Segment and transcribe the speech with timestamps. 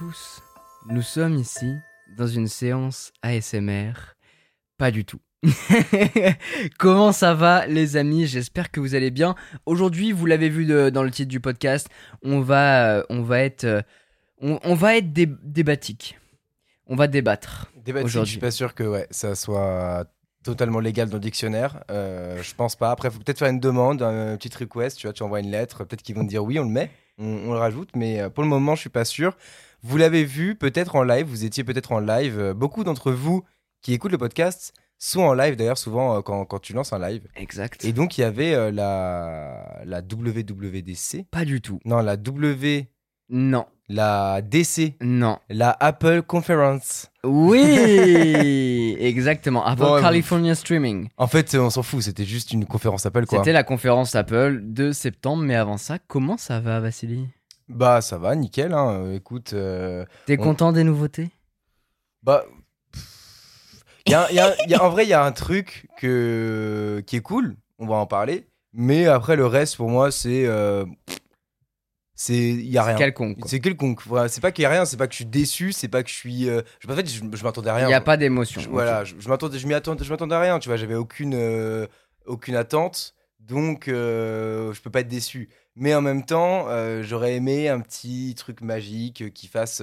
[0.00, 0.40] Tous.
[0.88, 1.76] Nous sommes ici
[2.16, 3.92] dans une séance ASMR.
[4.78, 5.20] Pas du tout.
[6.78, 8.26] Comment ça va les amis?
[8.26, 9.34] J'espère que vous allez bien.
[9.66, 11.90] Aujourd'hui, vous l'avez vu de- dans le titre du podcast,
[12.22, 13.82] on va, euh, on va être, euh,
[14.40, 16.18] on, on va être dé- débatique.
[16.86, 17.70] On va débattre.
[17.76, 20.06] Débattique, je suis pas sûr que ouais, ça soit
[20.42, 21.84] totalement légal dans le dictionnaire.
[21.90, 22.90] Euh, je pense pas.
[22.90, 24.96] Après, faut peut-être faire une demande, un petit request.
[24.96, 25.84] Tu vois, tu envoies une lettre.
[25.84, 27.90] Peut-être qu'ils vont te dire oui, on le met, on, on le rajoute.
[27.94, 29.36] Mais euh, pour le moment, je suis pas sûr.
[29.82, 31.26] Vous l'avez vu peut-être en live.
[31.26, 32.38] Vous étiez peut-être en live.
[32.38, 33.42] Euh, Beaucoup d'entre vous
[33.82, 36.98] qui écoutent le podcast sont en live d'ailleurs souvent euh, quand, quand tu lances un
[36.98, 37.26] live.
[37.36, 37.82] Exact.
[37.84, 41.24] Et donc il y avait euh, la la WWDC.
[41.30, 41.80] Pas du tout.
[41.86, 42.88] Non, la W,
[43.30, 43.64] Non.
[43.88, 45.38] la DC, Non.
[45.48, 47.10] la Apple Conference.
[47.24, 47.58] Oui,
[49.00, 49.64] exactement.
[49.64, 51.08] Apple Bon, California Streaming.
[51.16, 52.02] En fait, on s'en fout.
[52.02, 53.38] C'était juste une conférence Apple quoi.
[53.38, 57.26] C'était la conférence Apple de septembre, mais avant ça, comment ça va, Vassili?
[57.70, 58.72] Bah ça va, nickel.
[58.74, 58.90] Hein.
[59.04, 61.30] Euh, Écoute, euh, T'es On- content des nouveautés?
[62.22, 62.44] Bah,
[62.92, 67.02] pff, y a, y a- y a- en vrai, il y a un truc que
[67.06, 67.56] qui est cool.
[67.78, 68.46] On va en parler.
[68.72, 70.84] Mais après, le reste pour moi, c'est euh,
[72.14, 72.96] c'est il y a rien.
[72.96, 73.38] Quelconque.
[73.40, 73.48] quoi.
[73.48, 74.02] C'est quelconque.
[74.06, 74.84] Voilà, C'est pas qu'il y a rien.
[74.84, 75.72] C'est pas que je suis déçu.
[75.72, 76.48] C'est pas que je suis.
[76.48, 77.86] euh, En fait, je, je m'attendais à rien.
[77.86, 78.60] Il n'y a pas d'émotion.
[78.70, 80.58] Voilà, je, je m'attendais, je m'attendais à rien.
[80.58, 81.86] Tu vois, j'avais aucune euh,
[82.26, 83.14] aucune attente.
[83.40, 85.48] Donc, euh, je peux pas être déçu.
[85.74, 89.82] Mais en même temps, euh, j'aurais aimé un petit truc magique euh, qui fasse,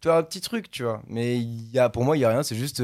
[0.00, 1.02] tu vois, un petit truc, tu vois.
[1.06, 2.42] Mais y a, pour moi, il y a rien.
[2.42, 2.82] C'est juste,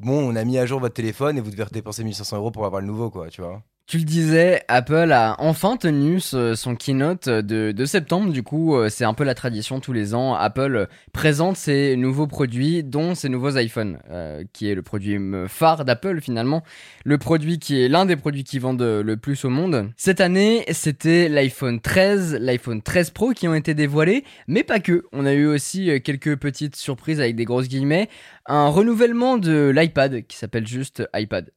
[0.00, 2.66] bon, on a mis à jour votre téléphone et vous devez dépenser 1500 euros pour
[2.66, 3.62] avoir le nouveau, quoi, tu vois.
[3.86, 8.32] Tu le disais, Apple a enfin tenu son keynote de, septembre.
[8.32, 10.34] Du coup, euh, c'est un peu la tradition tous les ans.
[10.34, 15.84] Apple présente ses nouveaux produits, dont ses nouveaux iPhones, euh, qui est le produit phare
[15.84, 16.62] d'Apple finalement.
[17.04, 19.90] Le produit qui est l'un des produits qui vendent le plus au monde.
[19.96, 25.04] Cette année, c'était l'iPhone 13, l'iPhone 13 Pro qui ont été dévoilés, mais pas que.
[25.12, 28.08] On a eu aussi euh, quelques petites surprises avec des grosses guillemets.
[28.46, 31.50] Un renouvellement de l'iPad qui s'appelle juste iPad.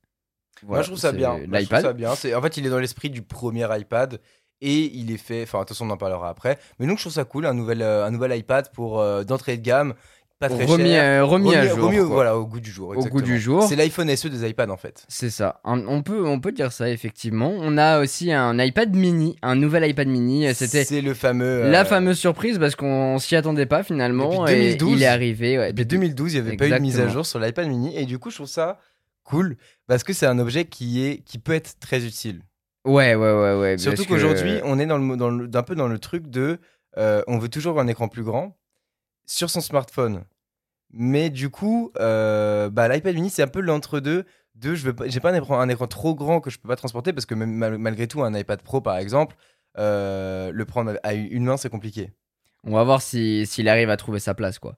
[0.64, 1.30] Moi, je trouve ça bien.
[1.30, 1.82] Moi, je trouve L'iPad.
[1.84, 2.16] ça bien.
[2.16, 4.20] C'est, en fait, il est dans l'esprit du premier iPad.
[4.62, 7.26] Et il est fait, enfin attention on en parlera après, mais donc je trouve ça
[7.26, 9.94] cool, un nouvel, euh, un nouvel iPad pour euh, d'entrée de gamme,
[10.40, 11.88] pas très remis, cher, euh, remis à jour.
[11.88, 12.16] remis au- quoi.
[12.16, 12.88] voilà, au goût du jour.
[12.90, 13.22] Au goût exactement.
[13.26, 13.64] du jour.
[13.64, 15.04] C'est l'iPhone SE des iPads en fait.
[15.10, 15.60] C'est ça.
[15.66, 17.52] Un- On peut, on peut dire ça effectivement.
[17.60, 20.48] On a aussi un iPad mini, un nouvel iPad mini.
[20.56, 21.70] C'était C'est le fameux.
[21.70, 24.46] la fameuse surprise parce qu'on s'y attendait pas finalement.
[24.46, 24.92] Depuis et 2012.
[24.94, 25.58] il est arrivé.
[25.60, 27.96] ouais, Depuis 2012, il n'y avait pas eu de mise à jour sur l'iPad mini.
[27.98, 28.80] Et du coup, je trouve ça
[29.26, 32.42] cool parce que c'est un objet qui, est, qui peut être très utile.
[32.86, 33.78] Ouais, ouais, ouais, ouais.
[33.78, 36.60] Surtout que- qu'aujourd'hui, on est dans le, dans le- d'un peu dans le truc de.
[36.98, 38.56] euh, on veut toujours un écran plus grand
[39.26, 40.24] sur son smartphone.
[40.94, 44.24] Mais du coup, euh, bah, l'iPad mini, c'est un peu l'entre-deux.
[44.54, 47.12] De, je j'ai pas un écran, un écran trop grand que je peux pas transporter
[47.12, 49.36] parce que même mal- malgré tout, un iPad Pro par exemple,
[49.78, 52.12] euh, le prendre à une main, c'est compliqué.
[52.64, 54.78] On va voir si- s'il arrive à trouver sa place, quoi.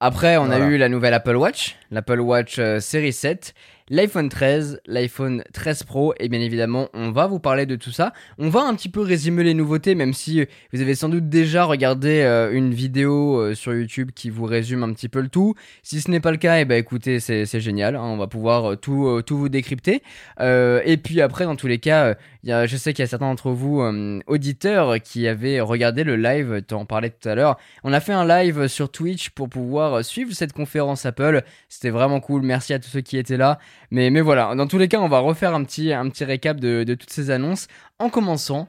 [0.00, 0.64] Après, on Voilà.
[0.64, 3.52] a eu la nouvelle Apple Watch, l'Apple Watch série 7,
[3.90, 8.12] l'iPhone 13, l'iPhone 13 Pro, et bien évidemment, on va vous parler de tout ça.
[8.38, 11.28] On va un petit peu résumer les nouveautés, même si euh, vous avez sans doute
[11.28, 15.28] déjà regardé euh, une vidéo euh, sur YouTube qui vous résume un petit peu le
[15.28, 15.56] tout.
[15.82, 18.78] Si ce n'est pas le cas, eh ben écoutez, c'est génial, hein, on va pouvoir
[18.78, 20.02] tout, tout vous décrypter.
[20.40, 22.14] Et puis après, dans tous les cas,
[22.44, 23.82] y a, je sais qu'il y a certains d'entre vous,
[24.26, 27.56] auditeurs, qui avaient regardé le live, tu en parlais tout à l'heure.
[27.82, 31.42] On a fait un live sur Twitch pour pouvoir suivre cette conférence Apple.
[31.68, 32.42] C'était vraiment cool.
[32.42, 33.58] Merci à tous ceux qui étaient là.
[33.90, 36.60] Mais, mais voilà, dans tous les cas, on va refaire un petit, un petit récap
[36.60, 37.66] de, de toutes ces annonces
[37.98, 38.68] en commençant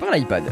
[0.00, 0.44] par l'iPad.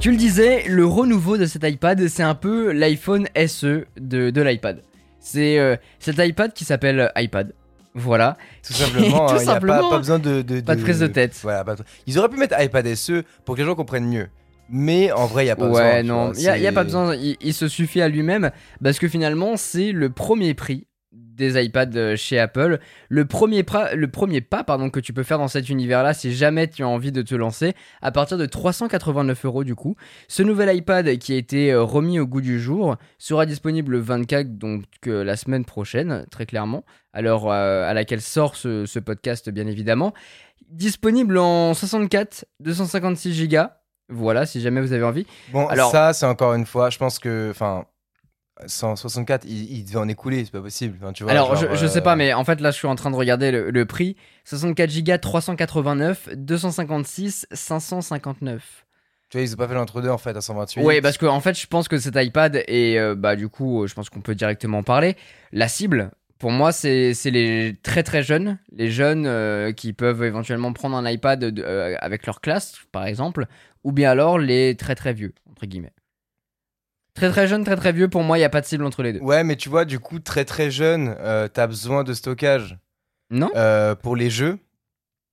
[0.00, 4.40] Tu le disais, le renouveau de cet iPad, c'est un peu l'iPhone SE de, de
[4.42, 4.82] l'iPad.
[5.18, 7.52] C'est euh, cet iPad qui s'appelle iPad.
[7.94, 8.38] Voilà.
[8.66, 11.38] Tout simplement, Tout il n'y a pas, besoin de, de, Pas de prise de tête.
[11.42, 14.28] Voilà, pas de- Ils auraient pu mettre iPad SE pour que les gens comprennent mieux.
[14.70, 15.82] Mais en vrai, il n'y a pas besoin.
[15.82, 18.50] ouais, non, il n'y a, pas besoin, il, il se suffit à lui-même
[18.82, 22.78] parce que finalement, c'est le premier prix des iPads euh, chez Apple.
[23.08, 26.34] Le premier, pra- le premier pas pardon, que tu peux faire dans cet univers-là si
[26.34, 27.72] jamais tu as envie de te lancer
[28.02, 29.96] à partir de 389 euros du coup.
[30.28, 34.00] Ce nouvel iPad qui a été euh, remis au goût du jour sera disponible le
[34.00, 36.84] 24, donc euh, la semaine prochaine, très clairement,
[37.14, 40.12] à l'heure euh, à laquelle sort ce, ce podcast bien évidemment.
[40.68, 43.62] Disponible en 64, 256 Go.
[44.10, 45.26] Voilà, si jamais vous avez envie.
[45.52, 47.48] Bon, Alors- ça, c'est encore une fois, je pense que.
[47.50, 47.84] Enfin.
[48.66, 50.98] 164, il, il devait en écouler, c'est pas possible.
[51.00, 52.76] Enfin, tu vois, Alors, genre, je, je euh, sais pas, mais en fait, là, je
[52.76, 54.16] suis en train de regarder le, le prix.
[54.44, 58.84] 64 Go, 389, 256, 559.
[59.30, 60.82] Tu vois, ils ont pas fait l'entre-deux en fait à 128.
[60.84, 63.84] Oui, parce que en fait, je pense que cet iPad, et euh, bah, du coup,
[63.84, 65.16] euh, je pense qu'on peut directement en parler.
[65.52, 66.10] La cible
[66.40, 71.08] Pour moi, c'est les très très jeunes, les jeunes euh, qui peuvent éventuellement prendre un
[71.08, 73.44] iPad de- euh, avec leur classe, par exemple,
[73.84, 75.92] ou bien alors les très très vieux, entre guillemets.
[77.14, 79.02] Très très jeunes, très très vieux, pour moi, il n'y a pas de cible entre
[79.02, 79.20] les deux.
[79.20, 82.78] Ouais, mais tu vois, du coup, très très jeune, euh, t'as besoin de stockage
[83.30, 84.58] Non euh, pour les jeux.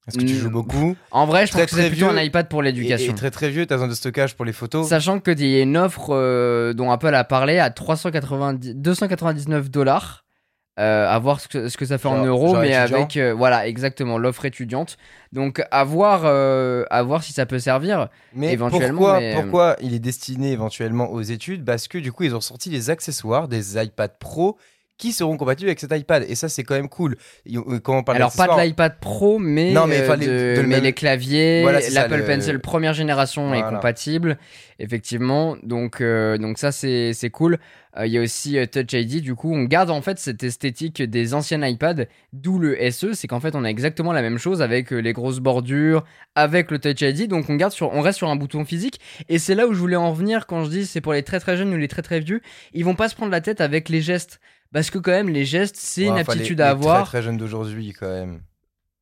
[0.09, 2.50] Est-ce que tu joues beaucoup En vrai, je très, trouve que c'est plutôt un iPad
[2.50, 3.13] pour et, l'éducation.
[3.13, 4.88] et très très vieux, t'as besoin de stockage pour les photos.
[4.89, 10.25] Sachant qu'il y a une offre euh, dont Apple a parlé à 390, 299 dollars.
[10.79, 12.97] Euh, à voir ce que, ce que ça fait en euros, mais étudiant.
[12.97, 14.97] avec euh, voilà exactement l'offre étudiante.
[15.33, 18.09] Donc à voir, euh, à voir si ça peut servir.
[18.33, 21.65] Mais éventuellement, pourquoi, mais- euh, pourquoi il est destiné éventuellement aux études?
[21.65, 24.57] Parce que du coup, ils ont sorti les accessoires des iPad Pro
[24.97, 26.25] qui seront compatibles avec cet iPad.
[26.27, 27.17] Et ça, c'est quand même cool.
[27.53, 30.61] Euh, Quand on parle Alors pas de l'iPad Pro, mais, Non, mais, euh, de- de
[30.61, 34.38] mais même- les claviers, Voilà, l'Apple le- Pencil première génération est compatible,
[34.79, 35.57] effectivement.
[35.63, 37.57] Donc euh, donc ça c'est cool.
[37.97, 39.21] Euh, Il y a aussi Touch ID.
[39.21, 43.27] Du coup, on garde en fait cette esthétique des anciens iPads, d'où le SE, c'est
[43.27, 46.03] qu'en fait on a exactement la même chose avec les grosses bordures,
[46.35, 47.27] avec le Touch ID.
[47.27, 48.99] Donc on garde sur, on reste sur un bouton physique.
[49.29, 51.39] Et c'est là où je voulais en venir quand je dis c'est pour les très
[51.39, 52.41] très jeunes ou les très très vieux.
[52.73, 54.39] Ils vont pas se prendre la tête avec les gestes.
[54.74, 57.04] Parce que quand même les gestes c'est Ouais, une enfin, les- aptitude les à avoir.
[57.04, 58.42] Très très jeunes d'aujourd'hui, quand même.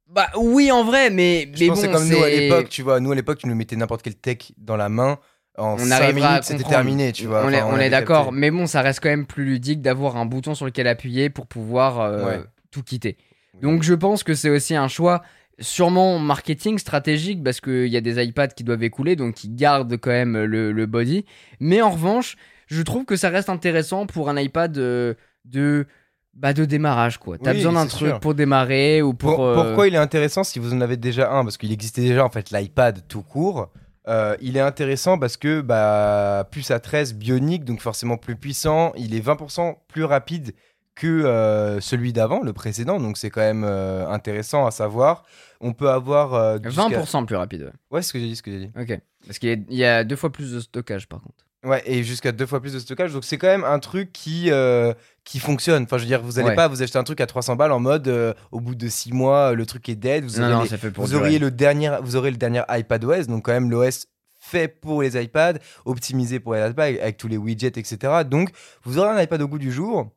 [0.07, 2.81] Bah oui, en vrai, mais, Je mais pense bon, c'est comme nous à l'époque, tu
[2.83, 2.99] vois.
[2.99, 5.17] Nous à l'époque, tu nous mettais n'importe quel tech dans la main.
[5.57, 7.43] En On 5 arrivera à minutes, c'était terminé, tu vois.
[7.45, 9.81] On est, Enfin, on est avait d'accord, mais bon, ça reste quand même plus ludique
[9.81, 12.39] d'avoir un bouton sur lequel appuyer pour pouvoir euh, Ouais.
[12.71, 13.17] tout quitter.
[13.55, 13.61] Oui.
[13.61, 15.21] Donc je pense que c'est aussi un choix
[15.59, 19.95] sûrement marketing stratégique parce qu'il y a des iPads qui doivent écouler, donc qui gardent
[19.97, 21.23] quand même le, le body.
[21.61, 22.35] Mais en revanche,
[22.67, 25.13] je trouve que ça reste intéressant pour un iPad euh,
[25.45, 25.87] de,
[26.33, 27.17] bah, de démarrage.
[27.17, 27.37] quoi.
[27.37, 28.19] T'as Oui, besoin d'un truc sûr.
[28.19, 29.35] pour démarrer ou pour...
[29.35, 31.43] Pour- euh, Pourquoi il est intéressant si vous en avez déjà un?
[31.43, 33.71] Parce qu'il existait déjà en fait l'iPad tout court.
[34.07, 38.91] Euh, il est intéressant parce que bah, puce à 13 bionique, donc forcément plus puissant.
[38.97, 40.53] Il est 20% plus rapide
[40.93, 42.99] que euh, celui d'avant, le précédent.
[42.99, 45.23] Donc c'est quand même intéressant à savoir.
[45.61, 47.63] On peut avoir euh, jusqu'à- 20% plus rapide.
[47.63, 47.71] ouais.
[47.91, 48.71] Ouais, c'est ce que j'ai dit, ce que j'ai dit.
[48.79, 48.99] Ok.
[49.25, 51.44] Parce qu'il y a deux fois plus de stockage par contre.
[51.65, 53.11] Ouais, et jusqu'à deux fois plus de stockage.
[53.13, 55.83] Donc c'est quand même un truc qui, euh, qui fonctionne.
[55.83, 56.55] Enfin, je veux dire, vous allez Ouais.
[56.55, 59.11] pas vous acheter un truc à 300 balles en mode euh, au bout de 6
[59.13, 60.23] mois, le truc est dead.
[60.23, 63.43] Vous aurez non, les- vous auriez le dernier, vous aurez le dernier iPad OS, donc
[63.45, 64.05] quand même l'OS
[64.39, 67.97] fait pour les iPads, optimisé pour les iPads avec, avec tous les widgets, etc.
[68.29, 68.49] Donc
[68.83, 70.11] vous aurez un iPad au goût du jour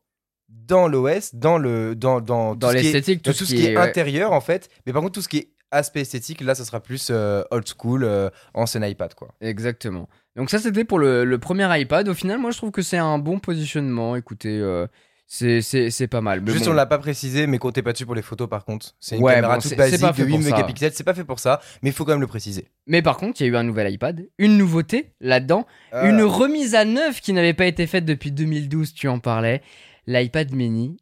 [0.49, 3.81] dans l'OS, dans le dans dans, Dans l'esthétique, tout, ce ce qui est ouais.
[3.81, 4.69] intérieur en fait.
[4.85, 7.65] Mais par contre tout ce qui est aspect esthétique, là ça sera plus euh, old
[7.67, 9.29] school, euh, ancien iPad quoi.
[9.41, 10.07] Exactement.
[10.35, 12.07] Donc ça c'était pour le, le premier iPad.
[12.07, 14.15] Au final, moi je trouve que c'est un bon positionnement.
[14.15, 14.87] Écoutez, euh,
[15.27, 16.41] c'est pas mal.
[16.41, 16.71] Mais Juste bon.
[16.71, 18.95] on l'a pas précisé, mais comptez pas dessus pour les photos par contre.
[18.99, 20.49] C'est une Ouais, caméra bon, toute c'est- basique c'est pas de fait 8 pour ça.
[20.55, 22.67] mégapixels, c'est pas fait pour ça, mais il faut quand même le préciser.
[22.87, 26.21] Mais par contre, il y a eu un nouvel iPad, une nouveauté là-dedans, Euh, une
[26.23, 28.93] remise à neuf qui n'avait pas été faite depuis 2012.
[28.93, 29.61] Tu en parlais.
[30.07, 30.97] L'iPad Mini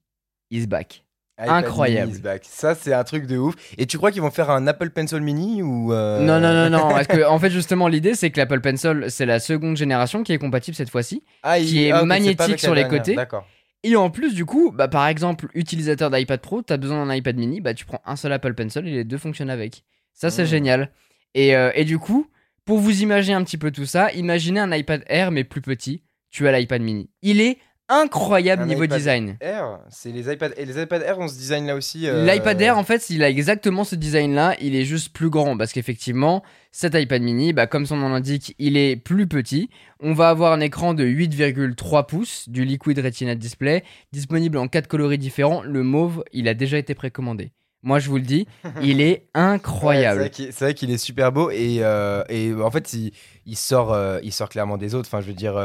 [0.52, 1.06] is back.
[1.38, 2.14] Incroyable.
[2.44, 3.56] Ça, c'est un truc de ouf.
[3.78, 6.70] Et tu crois qu'ils vont faire un Apple Pencil Mini ou euh, Non, non, non,
[6.70, 6.90] non.
[6.94, 10.34] Parce que, en fait, justement, l'idée, c'est que l'Apple Pencil, c'est la seconde génération qui
[10.34, 11.24] est compatible cette fois-ci.
[11.44, 13.00] Ah, il- qui est ah, magnétique sur les dernière.
[13.00, 13.16] côtés.
[13.16, 13.46] D'accord.
[13.84, 17.38] Et en plus, du coup, bah, par exemple, utilisateur d'iPad Pro, t'as besoin d'un iPad
[17.38, 19.84] mini, bah, tu prends un seul Apple Pencil et les deux fonctionnent avec.
[20.14, 20.48] Ça, c'est Mm.
[20.48, 20.92] génial.
[21.36, 22.28] Et, euh, et du coup,
[22.66, 26.02] pour vous imaginer un petit peu tout ça, imaginez un iPad Air mais plus petit.
[26.32, 27.10] Tu as l'iPad mini.
[27.22, 29.38] Il est incroyable Un niveau iPad design.
[29.40, 32.08] Air, c'est les iPad et les iPad Air ont ce design là aussi.
[32.08, 34.56] euh, L'iPad Air, en fait, il a exactement ce design-là.
[34.62, 38.56] Il est juste plus grand parce qu'effectivement, cet iPad mini, bah, comme son nom l'indique,
[38.60, 39.70] il est plus petit.
[40.02, 44.88] On va avoir un écran de 8,3 pouces, du Liquid Retina Display, disponible en quatre
[44.88, 45.62] coloris différents.
[45.64, 47.52] Le mauve, il a déjà été précommandé.
[47.84, 48.48] Moi, je vous le dis,
[48.82, 50.16] il est incroyable.
[50.16, 53.12] c'est vrai qu'il- c'est vrai qu'il est super beau et, euh, et en fait il,
[53.46, 55.08] il sort euh, il sort clairement des autres.
[55.08, 55.56] Enfin je veux dire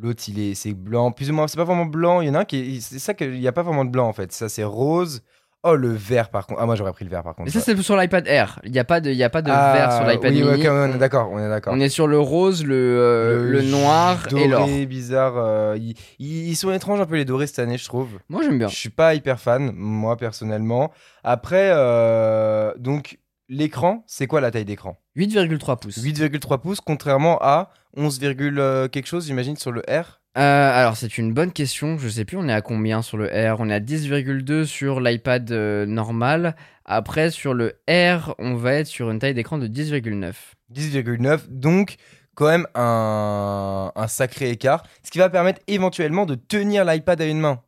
[0.00, 2.20] l'autre il est c'est blanc plus ou moins c'est pas vraiment blanc.
[2.20, 3.90] Il y en a un qui est- c'est ça qu'il y a pas vraiment de
[3.90, 4.32] blanc en fait.
[4.32, 5.22] Ça c'est rose.
[5.64, 6.60] Oh le vert par contre.
[6.62, 7.48] Ah moi j'aurais pris le vert par contre.
[7.48, 8.60] Et ça, c'est sur l'iPad Air.
[8.62, 10.42] Il n'y a pas de, il y a pas de Ah, vert sur l'iPad oui,
[10.44, 10.62] mini.
[10.62, 11.72] ouais, on est d'accord on est d'accord.
[11.74, 14.68] On est sur le rose, le, euh, le noir doré, et l'or.
[14.86, 15.34] bizarre.
[15.36, 18.20] euh, ils, ils- ils sont étranges un peu les dorés cette année, je trouve.
[18.28, 18.68] Moi, j'aime bien.
[18.68, 20.92] Je suis pas hyper fan, moi personnellement.
[21.24, 24.96] Après, euh, donc l'écran, c'est quoi la taille d'écran?
[25.16, 25.98] 8,3 pouces.
[25.98, 30.20] 8,3 pouces, contrairement à 11, euh, quelque chose, j'imagine, sur le R?
[30.36, 30.40] Euh,
[30.72, 33.58] alors c'est une bonne question, je sais plus on est à combien sur le R,
[33.58, 38.86] on est à 10,2 sur l'iPad euh, normal, après sur le R on va être
[38.86, 40.34] sur une taille d'écran de 10,9.
[40.72, 41.96] 10,9, donc
[42.36, 44.84] quand même un, un sacré écart.
[45.02, 47.62] Ce qui va permettre éventuellement de tenir l'iPad à une main.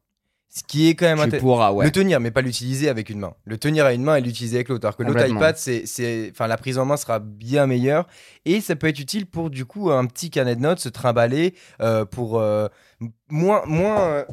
[0.52, 1.47] Ce qui est quand même Tu intéressant.
[1.47, 1.85] pourras, ouais.
[1.85, 3.35] Le tenir, mais pas l'utiliser avec une main.
[3.45, 4.85] Le tenir à une main et l'utiliser avec l'autre.
[4.85, 8.09] Alors que l'autre iPad, c'est, enfin, la prise en main sera bien meilleure.
[8.45, 11.54] Et ça peut être utile pour, du coup, un petit carnet de notes, se trimballer,
[11.80, 12.66] euh, pour euh,
[13.28, 14.25] moins, moins, euh,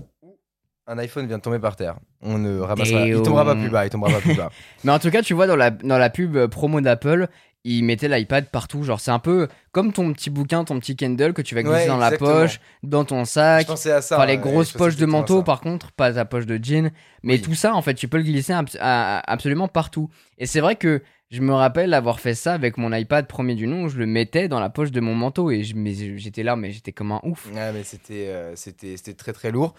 [0.88, 1.98] un iPhone vient de tomber par terre.
[2.22, 3.06] On ne ramassera.
[3.08, 3.86] Il tombera pas plus bas.
[3.86, 4.50] Il tombera pas plus bas.
[4.84, 7.28] Mais en tout cas, tu vois, dans la, dans la pub promo d'Apple,
[7.70, 8.84] ils mettaient l'iPad partout.
[8.84, 11.76] Genre, c'est un peu comme ton petit bouquin, ton petit Kindle que tu vas glisser
[11.82, 13.64] Ouais, dans la poche, dans ton sac.
[13.64, 14.18] Je pensais à ça.
[14.18, 16.92] Enfin, les grosses poches de manteau, par contre, pas ta poche de jean.
[17.24, 17.42] Mais Oui.
[17.42, 20.10] tout ça, en fait, tu peux le glisser abs- absolument partout.
[20.38, 23.68] Et c'est vrai que je me rappelle avoir fait ça avec mon iPad premier du
[23.68, 23.90] nom.
[23.90, 27.12] Je le mettais dans la poche de mon manteau et j'étais là, mais j'étais comme
[27.12, 27.48] un ouf.
[27.54, 29.74] Ouais, mais c'était euh, c'était très très lourd.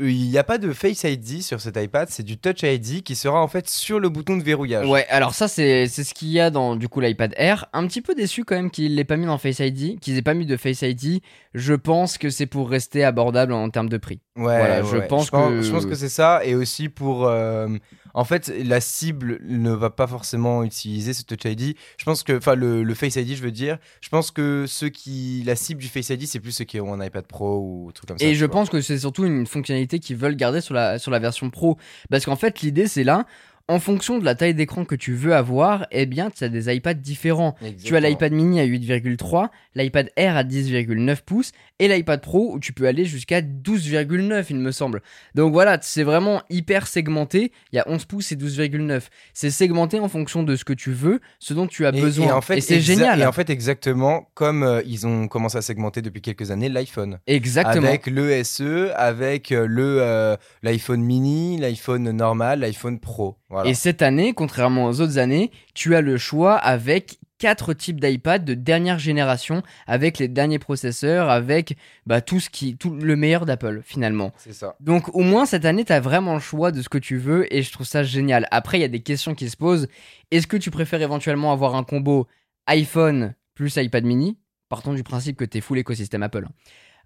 [0.00, 3.02] Euh, Il n'y a pas de Face ID sur cet iPad, c'est du Touch ID
[3.02, 4.88] qui sera en fait sur le bouton de verrouillage.
[4.88, 7.66] Ouais, alors ça, c'est ce qu'il y a dans du coup l'iPad Air.
[7.72, 10.22] Un petit peu déçu quand même qu'il l'ait pas mis dans Face ID, qu'ils aient
[10.22, 11.20] pas mis de Face ID.
[11.54, 14.20] Je pense que c'est pour rester abordable en termes de prix.
[14.36, 15.06] Ouais, Voilà, ouais, je ouais.
[15.08, 17.68] pense que- je pense que c'est ça et aussi pour euh,
[18.14, 21.76] en fait la cible ne va pas forcément utiliser ce Touch ID.
[21.96, 24.88] Je pense que enfin le, le Face ID, je veux dire, je pense que ceux
[24.88, 27.86] qui la cible du Face ID, c'est plus ceux qui ont un iPad Pro ou
[27.88, 28.24] un truc comme ça.
[28.24, 31.18] Et je pense que c'est surtout une fonctionnalité qu'ils veulent garder sur la, sur la
[31.18, 31.78] version pro.
[32.10, 33.26] Parce qu'en fait, l'idée, c'est là,
[33.72, 36.72] en fonction de la taille d'écran que tu veux avoir, eh bien, tu as des
[36.74, 37.54] iPads différents.
[37.82, 42.60] Tu as l'iPad mini à 8,3, l'iPad Air à 10,9 pouces et l'iPad Pro où
[42.60, 45.02] tu peux aller jusqu'à 12,9 il me semble.
[45.34, 47.52] Donc voilà, c'est vraiment hyper segmenté.
[47.72, 49.02] Il y a 11 pouces et 12,9.
[49.32, 52.26] C'est segmenté en fonction de ce que tu veux, ce dont tu as Et- besoin.
[52.28, 53.20] Et, en fait, c'est génial.
[53.20, 57.18] Et en fait, exactement comme euh, ils ont commencé à segmenter depuis quelques années l'iPhone.
[57.26, 57.86] Exactement.
[57.88, 63.38] Avec le SE, avec euh, le euh, l'iPhone mini, l'iPhone normal, l'iPhone Pro.
[63.52, 63.68] Voilà.
[63.68, 68.46] Et cette année, contrairement aux autres années, tu as le choix avec quatre types d'iPad
[68.46, 73.44] de dernière génération, avec les derniers processeurs, avec bah, tout ce qui, tout le meilleur
[73.44, 74.32] d'Apple finalement.
[74.38, 74.74] C'est ça.
[74.80, 77.52] Donc au moins cette année, tu as vraiment le choix de ce que tu veux
[77.54, 78.48] et je trouve ça génial.
[78.50, 79.86] Après, il y a des questions qui se posent.
[80.30, 82.26] Est-ce que tu préfères éventuellement avoir un combo
[82.68, 84.38] iPhone plus iPad mini?
[84.70, 86.46] Partons du principe que tu es full écosystème Apple.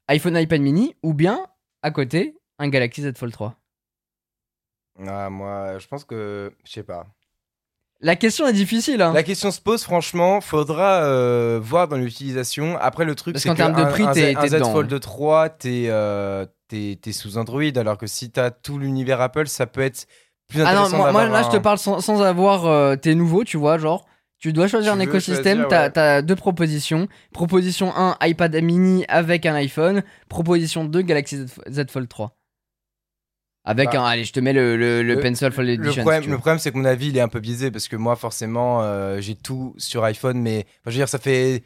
[0.07, 1.41] iPhone, iPad mini ou bien
[1.83, 3.59] à côté un Galaxy Z Fold 3
[5.07, 6.53] Ah, moi, je pense que.
[6.65, 7.07] Je sais pas.
[8.01, 9.01] La question est difficile.
[9.01, 9.13] Hein.
[9.15, 12.77] La question se pose, franchement, faudra euh, voir dans l'utilisation.
[12.79, 14.71] Après, le truc, c'est qu'en que termes de prix, t'es- Z- un Z.
[14.71, 16.45] Fold 3, t'es euh,
[17.13, 20.07] sous Android, alors que si t'as tout l'univers Apple, ça peut être
[20.49, 23.45] plus Ah non, intéressant moi, là je te parle sans, sans avoir euh, tes nouveaux,
[23.45, 24.05] tu vois, genre.
[24.39, 26.23] Tu dois choisir Tu un écosystème, t'as ouais.
[26.23, 27.09] deux propositions.
[27.33, 30.03] Proposition 1, iPad mini avec un iPhone.
[30.29, 32.36] Proposition 2, Galaxy Z, Z Fold 3.
[33.67, 36.03] Avec Bah, un, allez, je te mets le, le, le le- Pencil Fold Le Edition.
[36.03, 37.89] problème, si tu le problème, c'est que mon avis, il est un peu biaisé parce
[37.89, 41.63] que moi, forcément, euh, j'ai tout sur iPhone, mais enfin, je veux dire, ça fait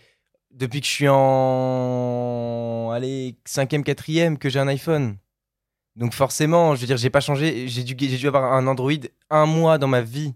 [0.51, 5.17] depuis que je suis en allez cinquième, quatrième que j'ai un iPhone.
[5.97, 7.69] Donc forcément, je veux dire, j'ai pas changé.
[7.69, 8.93] J'ai dû, j'ai dû avoir un Android
[9.29, 10.35] un mois dans ma vie.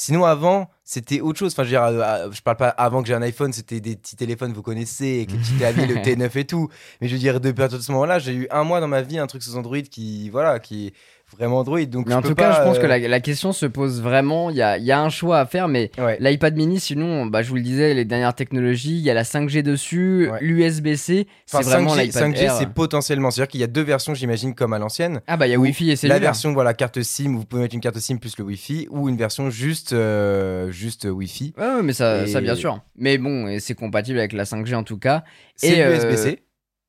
[0.00, 1.52] Sinon, avant, c'était autre chose.
[1.52, 3.80] Enfin, je veux dire, euh, euh, je parle pas avant que j'ai un iPhone, c'était
[3.80, 6.70] des petits téléphones, vous connaissez, avec les petits claviers, le T9 et tout.
[7.02, 9.02] Mais je veux dire, depuis à de ce moment-là, j'ai eu un mois dans ma
[9.02, 10.94] vie un truc sous Android qui, voilà, qui
[11.36, 11.80] vraiment Android.
[11.84, 13.66] Donc, Mais je en tout cas, pas, je pense que euh, la, la question se
[13.66, 14.50] pose vraiment.
[14.50, 16.16] Il y a, y a un choix à faire, mais Ouais.
[16.20, 19.24] l'iPad mini, sinon, bah, je vous le disais, les dernières technologies, il y a la
[19.24, 20.38] 5G dessus, Ouais.
[20.40, 22.54] l'USB-C, c'est Enfin, vraiment 5G, l'iPad 5G, Air.
[22.56, 23.30] c'est potentiellement.
[23.30, 25.20] C'est-à-dire qu'il y a deux versions, j'imagine, comme à l'ancienne.
[25.26, 26.20] Ah bah il y a Wi-Fi et La cellulaire.
[26.20, 29.08] version, voilà, carte SIM, où vous pouvez mettre une carte SIM plus le Wi-Fi, ou
[29.08, 31.54] une version juste, euh, juste Wi-Fi.
[31.58, 32.80] Ouais, mais ça, Et- ça bien sûr.
[32.96, 35.24] Mais bon, c'est compatible avec la 5G en tout cas.
[35.56, 36.42] C'est euh, l'USB-C.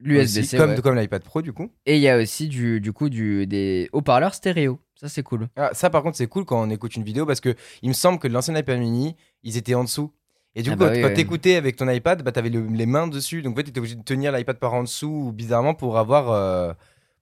[0.04, 0.82] L'USB-C, Comme, ouais.
[0.82, 1.70] comme l'iPad Pro, du coup.
[1.86, 4.80] Et il y a aussi du, du coup du, des haut-parleurs stéréo.
[4.96, 5.48] Ça, c'est cool.
[5.56, 7.94] Ah, ça, par contre, c'est cool quand on écoute une vidéo parce que il me
[7.94, 10.12] semble que l'ancien iPad mini, ils étaient en dessous.
[10.54, 11.14] Et du Ah coup, bah quand, oui, quand ouais.
[11.14, 13.42] t'écoutais avec ton iPad, bah, t'avais le- les mains dessus.
[13.42, 16.30] Donc, en fait, t'étais obligé de tenir l'iPad par en dessous, ou bizarrement, pour avoir,
[16.32, 16.74] euh,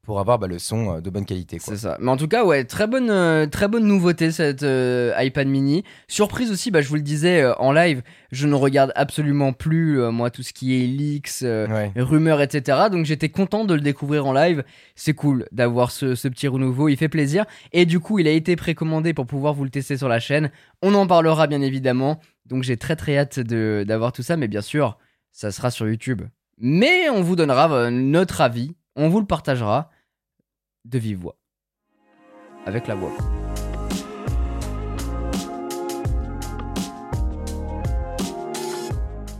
[0.03, 1.57] pour avoir bah, le son euh, de bonne qualité.
[1.59, 1.97] C'est ça.
[1.99, 5.83] Mais en tout cas, ouais, très bonne, euh, très bonne nouveauté cette euh, iPad mini.
[6.07, 8.01] Surprise aussi, bah, je vous le disais euh, en live,
[8.31, 11.91] je ne regarde absolument plus, moi, tout ce qui est leaks, Ouais.
[11.95, 12.87] rumeurs, etc.
[12.91, 14.63] Donc j'étais content de le découvrir en live.
[14.95, 17.45] C'est cool d'avoir ce, ce petit renouveau, il fait plaisir.
[17.73, 20.49] Et du coup, il a été précommandé pour pouvoir vous le tester sur la chaîne.
[20.81, 22.19] On en parlera bien évidemment.
[22.45, 24.37] Donc j'ai très très hâte d'avoir tout ça.
[24.37, 24.97] Mais bien sûr,
[25.31, 26.23] ça sera sur YouTube.
[26.57, 29.89] Mais on vous donnera notre avis, on vous le partagera
[30.85, 31.35] de vive voix.
[32.65, 33.11] Avec la voix.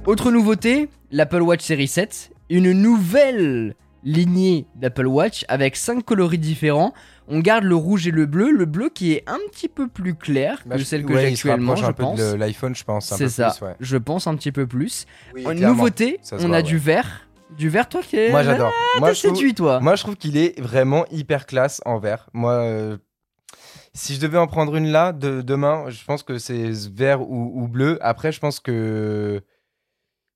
[0.05, 6.93] Autre nouveauté, l'Apple Watch Series 7, une nouvelle lignée d'Apple Watch avec 5 coloris différents.
[7.27, 10.15] On garde le rouge et le bleu, le bleu qui est un petit peu plus
[10.15, 12.19] clair Bah, que je- celle que ouais, j'ai actuellement, je un pense.
[12.19, 13.13] l'iPhone, je pense.
[13.13, 13.75] C'est ça, plus, ouais.
[13.79, 15.05] je pense un petit peu plus.
[15.35, 16.63] Oui, nouveauté, on voit, a ouais.
[16.63, 17.28] du vert.
[17.57, 18.29] Du vert, toi qui.
[18.29, 18.71] Moi, j'adore.
[18.99, 19.79] Moi, T'as je trouve- séduit, toi.
[19.79, 22.29] Moi, je trouve qu'il est vraiment hyper classe en vert.
[22.33, 22.97] Moi, euh,
[23.93, 27.51] si je devais en prendre une là, de, demain, je pense que c'est vert ou,
[27.63, 27.97] ou bleu.
[28.01, 29.41] Après, je pense que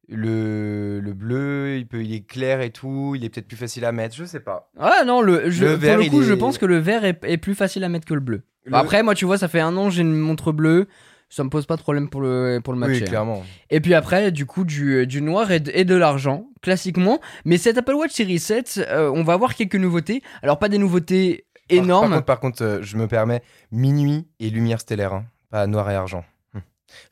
[0.10, 3.86] Le, le bleu, il, peut, il est clair et tout, il est peut-être plus facile
[3.86, 4.70] à mettre, je sais pas.
[4.78, 7.24] Ah non, le, je, Le pour vert, le coup, je pense que le vert est,
[7.24, 8.42] est plus facile à mettre que le bleu.
[8.66, 10.88] Le- Après, moi, tu vois, ça fait un an, j'ai une montre bleue.
[11.34, 12.94] Ça me pose pas de problème pour le, pour le matcher.
[12.94, 13.08] Oui, hein.
[13.08, 13.44] clairement.
[13.72, 17.20] Et puis après, du coup, du, du noir et de, et de l'argent, classiquement.
[17.44, 20.22] Mais cette Apple Watch Series 7, euh, on va avoir quelques nouveautés.
[20.44, 22.10] Alors, pas des nouveautés énormes.
[22.10, 25.90] Par, contre, par contre, euh, je me permets, minuit et lumière stellaire, hein, pas noir
[25.90, 26.24] et argent.
[26.54, 26.62] Hum.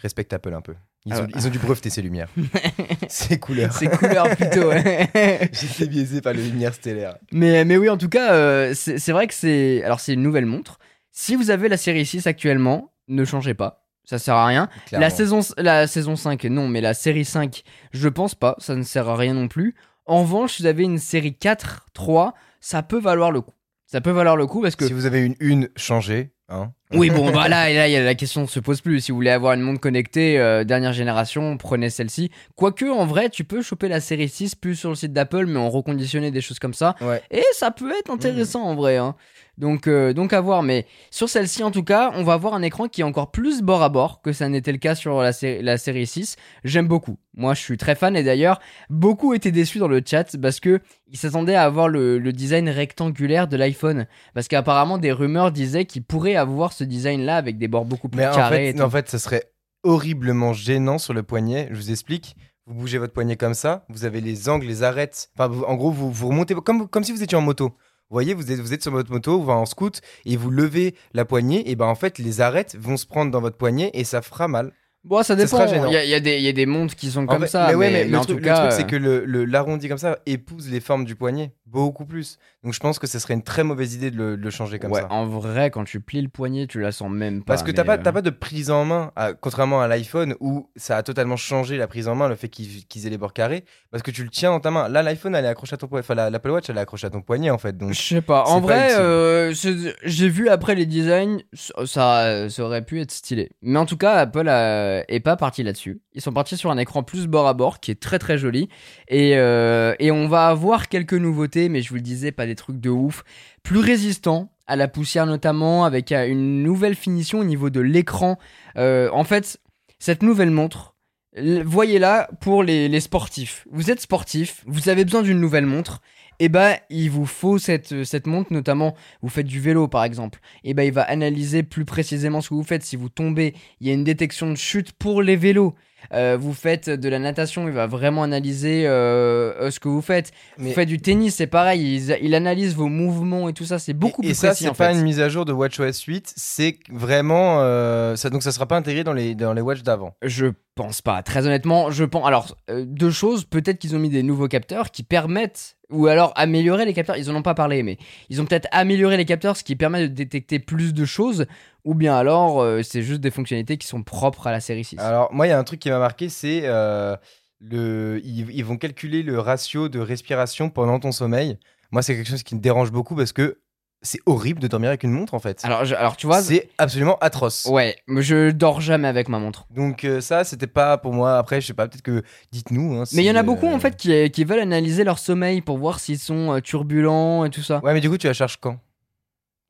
[0.03, 0.75] Respecte Apple un peu.
[1.05, 1.29] Ils, Ah ont, ouais.
[1.35, 2.29] ils ont dû breveter ces lumières.
[3.07, 3.73] ces couleurs.
[3.73, 5.09] C'est couleur plutôt, ouais.
[5.51, 7.17] J'étais biaisé par les lumières stellaires.
[7.31, 9.81] Mais, mais oui, en tout cas, euh, c'est c'est vrai que c'est.
[9.83, 10.77] Alors, c'est une nouvelle montre.
[11.11, 13.80] Si vous avez la série 6 actuellement, ne changez pas.
[14.11, 14.67] Ça sert à rien.
[14.87, 15.05] clairement.
[15.05, 17.63] La saison, la saison 5, non, mais la série 5,
[17.93, 18.55] je pense pas.
[18.57, 19.73] Ça ne sert à rien non plus.
[20.05, 23.53] En revanche, si vous avez une série 4, 3, ça peut valoir le coup.
[23.85, 24.85] Ça peut valoir le coup parce que.
[24.85, 26.33] Si vous avez une une, changez.
[26.49, 26.73] Hein.
[26.93, 28.99] Oui, bon, bah là, là, la question ne se pose plus.
[29.01, 32.31] Si vous voulez avoir une montre connectée euh, dernière génération, prenez celle-ci.
[32.55, 35.59] Quoique, en vrai, tu peux choper la série 6 plus sur le site d'Apple, mais
[35.59, 36.95] en reconditionner des choses comme ça.
[37.01, 37.21] Ouais.
[37.31, 38.97] Et ça peut être intéressant en vrai.
[38.97, 39.15] hein.
[39.57, 40.63] Donc, euh, donc à voir.
[40.63, 43.61] Mais sur celle-ci, en tout cas, on va avoir un écran qui est encore plus
[43.61, 46.35] bord à bord que ça n'était le cas sur la, sé- la série 6.
[46.63, 47.17] J'aime beaucoup.
[47.35, 48.15] Moi, je suis très fan.
[48.17, 50.79] Et d'ailleurs, beaucoup étaient déçus dans le chat parce que
[51.09, 54.07] ils s'attendaient à avoir le, le design rectangulaire de l'iPhone.
[54.33, 58.17] Parce qu'apparemment, des rumeurs disaient qu'ils pourraient avoir ce design-là avec des bords beaucoup plus
[58.19, 58.69] Mais en carrés.
[58.69, 59.43] et fait, en fait, ça serait
[59.83, 61.67] horriblement gênant sur le poignet.
[61.71, 62.35] Je vous explique.
[62.67, 65.29] Vous bougez votre poignet comme ça, vous avez les angles, les arêtes.
[65.35, 67.69] Enfin, vous- en gros, vous, vous remontez comme, comme si vous étiez en moto.
[68.09, 70.95] Vous voyez, vous êtes, vous êtes sur votre moto, vous en scoot, et vous levez
[71.13, 74.03] la poignée, et ben en fait, les arêtes vont se prendre dans votre poignet, et
[74.03, 74.71] ça fera mal.
[75.03, 75.65] Bon, ça dépend.
[75.65, 77.41] Il y, a- il y a des- y a des montres qui sont En comme
[77.41, 77.67] fait- ça.
[77.69, 78.57] mais ouais, mais, mais, mais en le truc, tout le cas.
[78.59, 82.05] truc, euh, c'est que le, le- l'arrondi comme ça épouse les formes du poignet beaucoup
[82.05, 82.37] plus.
[82.63, 84.77] Donc je pense que ce serait une très mauvaise idée de le, de le changer
[84.79, 85.11] comme ouais, ça.
[85.11, 87.53] en vrai, quand tu plies le poignet, tu la sens même pas.
[87.53, 90.69] Parce que t'as pas, euh, pas de prise en main, à- contrairement à l'iPhone où
[90.75, 93.63] ça a totalement changé la prise en main, le fait qu'ils aient les bords carrés,
[93.89, 94.89] parce que tu le tiens dans ta main.
[94.89, 96.03] Là, l'iPhone, elle est accrochée à ton poignet.
[96.03, 97.77] Enfin, la- l'Apple Watch, elle est accrochée à ton poignet en fait.
[97.77, 98.43] Donc, Je sais pas.
[98.43, 103.51] En pas vrai, euh, j'ai vu après les designs, ça, ça, aurait pu être stylé.
[103.61, 106.01] Mais en tout cas, Apple euh, est pas parti là-dessus.
[106.13, 108.69] Ils sont partis sur un écran plus bord à bord qui est très très joli.
[109.07, 112.55] Et, euh, et on va avoir quelques nouveautés, mais je vous le disais, pas des
[112.55, 113.23] trucs de ouf.
[113.63, 118.37] Plus résistants à la poussière notamment, avec euh, une nouvelle finition au niveau de l'écran.
[118.77, 119.59] Euh, en fait,
[119.99, 120.95] cette nouvelle montre,
[121.35, 123.67] voyez-la pour les, sportifs.
[123.71, 126.01] Vous êtes sportif, vous avez besoin d'une nouvelle montre.
[126.39, 130.39] Et bah, il vous faut cette, cette montre, notamment, vous faites du vélo par exemple.
[130.63, 132.83] Et bah, il va analyser plus précisément ce que vous faites.
[132.83, 135.75] Si vous tombez, il y a une détection de chute pour les vélos.
[136.13, 140.31] Euh, vous faites de la natation, il va vraiment analyser euh, ce que vous faites.
[140.57, 143.79] mais Vous faites du tennis, c'est pareil, il, il analyse vos mouvements et tout ça,
[143.79, 144.97] c'est beaucoup et, plus et ça, précis c'est en pas fait.
[144.99, 148.29] une mise à jour de WatchOS 8, c'est vraiment euh, ça.
[148.29, 150.15] Donc ça sera pas intégré dans les dans les watch d'avant.
[150.21, 151.21] Je pense pas.
[151.23, 152.25] Très honnêtement, je pense.
[152.25, 153.45] Alors, deux choses.
[153.45, 157.17] Peut-être qu'ils ont mis des nouveaux capteurs qui permettent, ou alors améliorer les capteurs.
[157.17, 157.97] Ils en ont pas parlé, mais
[158.29, 161.45] ils ont peut-être amélioré les capteurs, ce qui permet de détecter plus de choses.
[161.83, 164.99] Ou bien alors, euh, c'est juste des fonctionnalités qui sont propres à la série 6.
[164.99, 167.15] Alors moi, il y a un truc qui m'a marqué, c'est euh,
[167.59, 171.57] le ils, ils vont calculer le ratio de respiration pendant ton sommeil.
[171.91, 173.59] Moi, c'est quelque chose qui me dérange beaucoup parce que
[174.01, 175.59] c'est horrible de dormir avec une montre en fait.
[175.63, 176.41] Alors, je- alors tu vois.
[176.41, 177.65] c'est absolument atroce.
[177.69, 179.65] Ouais, mais je dors jamais avec ma montre.
[179.69, 181.37] Donc euh, ça, c'était pas pour moi.
[181.37, 182.95] Après, je sais pas, peut-être que dites-nous.
[182.95, 185.19] hein, Mais il y en a beaucoup euh, en fait qui, qui veulent analyser leur
[185.19, 187.79] sommeil pour voir s'ils sont euh, turbulents et tout ça.
[187.83, 188.77] Ouais, mais du coup, tu la charges quand?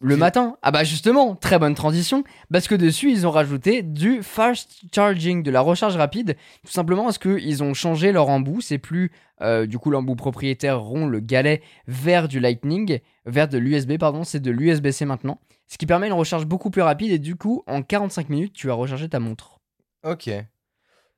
[0.03, 4.23] Le matin Ah bah justement, très bonne transition, parce que dessus ils ont rajouté du
[4.23, 6.35] fast charging, de la recharge rapide,
[6.65, 9.11] tout simplement parce qu'ils ont changé leur embout, c'est plus
[9.41, 14.23] euh, du coup l'embout propriétaire rond, le galet, vers du Lightning, vers de l'USB pardon,
[14.23, 17.63] c'est de l'USB-C maintenant, ce qui permet une recharge beaucoup plus rapide et du coup
[17.67, 19.59] en 45 minutes tu as rechargé ta montre.
[20.03, 20.31] Ok.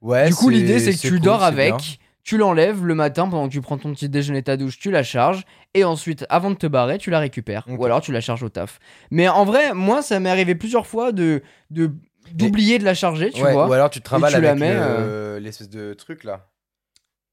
[0.01, 0.27] Ouais.
[0.27, 1.99] du coup l'idée c'est que tu cool, dors avec.
[2.23, 5.03] Tu l'enlèves le matin pendant que tu prends ton petit déjeuner, ta douche, tu la
[5.03, 8.43] charges et ensuite avant de te barrer tu la récupères ou alors tu la charges
[8.43, 8.79] au taf.
[9.11, 11.91] Mais en vrai moi ça m'est arrivé plusieurs fois de de
[12.31, 13.67] d'oublier de la charger tu Ouais, vois.
[13.67, 16.47] Ou alors tu la avec mets, le- euh, l'espèce de truc là.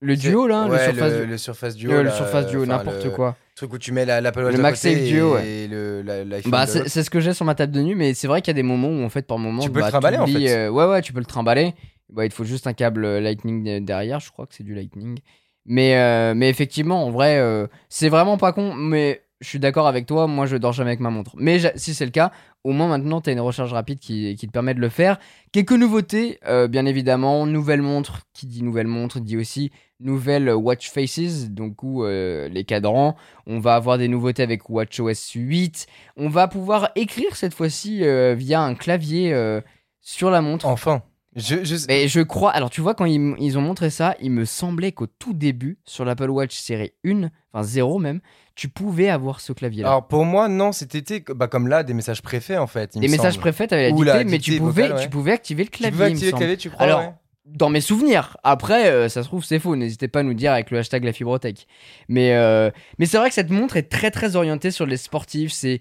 [0.03, 1.27] Le duo là, Ouais, le surface, le, duo.
[1.27, 1.93] le Surface Duo.
[1.93, 3.37] Le là, surface duo, enfin, n'importe le quoi.
[3.55, 6.41] Truc où tu mets la- l'Apple Watch Le d'un MagSafe côté Duo, et le la-
[6.47, 8.57] Bah c'est ce que j'ai sur ma table de nuit, mais c'est vrai qu'il y
[8.57, 10.49] a des moments où en fait par moment Tu peux le bah, trimballer, en fait.
[10.49, 11.75] euh, ouais ouais tu peux le trimballer.
[12.13, 14.75] Bah il faut juste un câble euh, Lightning de- derrière, je crois que c'est du
[14.75, 15.19] Lightning.
[15.67, 19.87] Mais euh, mais effectivement en vrai euh, c'est vraiment pas con, mais je suis d'accord
[19.87, 21.33] avec toi, moi je dors jamais avec ma montre.
[21.37, 22.31] Mais si c'est le cas,
[22.65, 25.19] au moins maintenant tu as une recharge rapide qui, qui te permet de le faire.
[25.53, 29.71] Quelques nouveautés, euh, bien évidemment, nouvelle montre, qui dit nouvelle montre dit aussi
[30.01, 33.17] nouvelle watch faces, donc où euh, les cadrans.
[33.47, 35.87] On va avoir des nouveautés avec WatchOS 8.
[36.17, 39.61] On va pouvoir écrire cette fois-ci euh, via un clavier euh,
[40.01, 40.67] sur la montre.
[40.67, 41.03] Enfin.
[41.37, 41.77] Je, je...
[41.89, 42.51] Mais je crois.
[42.51, 45.79] Alors, tu vois, quand ils, ils ont montré ça, il me semblait qu'au tout début,
[45.85, 48.21] sur l'Apple Watch série 1, enfin 0 même,
[48.57, 49.89] tu pouvais avoir ce clavier-là.
[49.89, 52.91] Alors pour moi, non, c'était bah, comme là, des messages préfets en fait.
[52.95, 53.43] il me messages semble.
[53.43, 55.03] préfets, t'avais la dictée, la mais tu pouvais, vocale, ouais.
[55.05, 55.97] tu pouvais activer le Tu clavier.
[55.97, 57.13] il me activer le clavier, tu crois Alors, ouais
[57.47, 58.37] dans mes souvenirs.
[58.43, 59.77] Après, euh, ça se trouve, c'est faux.
[59.77, 61.67] N'hésitez pas à nous dire avec le hashtag la fibrotech.
[62.09, 65.53] Mais, euh, mais c'est vrai que cette montre est très très orientée sur les sportifs.
[65.53, 65.81] C'est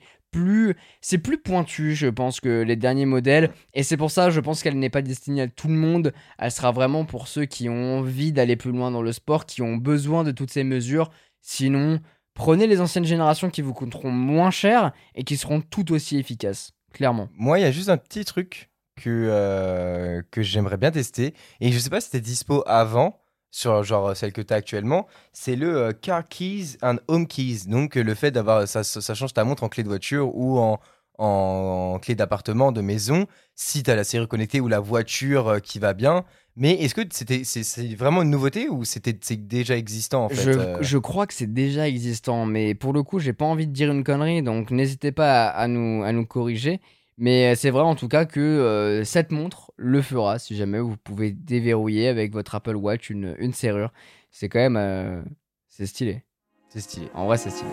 [1.01, 3.51] c'est plus pointu, je pense, que les derniers modèles.
[3.73, 6.13] Et c'est pour ça, je pense qu'elle n'est pas destinée à tout le monde.
[6.37, 9.61] Elle sera vraiment pour ceux qui ont envie d'aller plus loin dans le sport, qui
[9.61, 11.09] ont besoin de toutes ces mesures.
[11.41, 11.99] Sinon,
[12.33, 16.73] prenez les anciennes générations qui vous coûteront moins cher et qui seront tout aussi efficaces.
[16.93, 17.29] Clairement.
[17.33, 21.33] Moi, il y a juste un petit truc que, euh, j'aimerais bien tester.
[21.61, 25.07] Et je sais pas si c'était dispo avant, sur genre celle que tu as actuellement.
[25.33, 27.67] C'est le euh, Car Keys and Home Keys.
[27.67, 28.67] Donc, euh, le fait d'avoir.
[28.67, 30.79] Ça, change ta montre en clé de voiture ou en,
[31.17, 35.59] en, clé d'appartement, de maison, si tu as la série connectée ou la voiture euh,
[35.59, 36.23] qui va bien.
[36.55, 40.29] Mais est-ce que c'était c'est c'est vraiment une nouveauté ou c'était c'est déjà existant en
[40.29, 43.45] fait je, euh je crois que c'est déjà existant, mais pour le coup, j'ai pas
[43.45, 46.81] envie de dire une connerie, donc n'hésitez pas à, à nous, à nous corriger.
[47.21, 50.79] Mais euh, c'est vrai en tout cas que euh, cette montre le fera si jamais
[50.79, 53.91] vous pouvez déverrouiller avec votre Apple Watch une, une serrure.
[54.31, 54.77] C'est quand même.
[54.77, 55.21] euh,
[55.67, 56.23] c'est stylé.
[56.69, 57.09] C'est stylé.
[57.13, 57.69] En vrai, c'est stylé.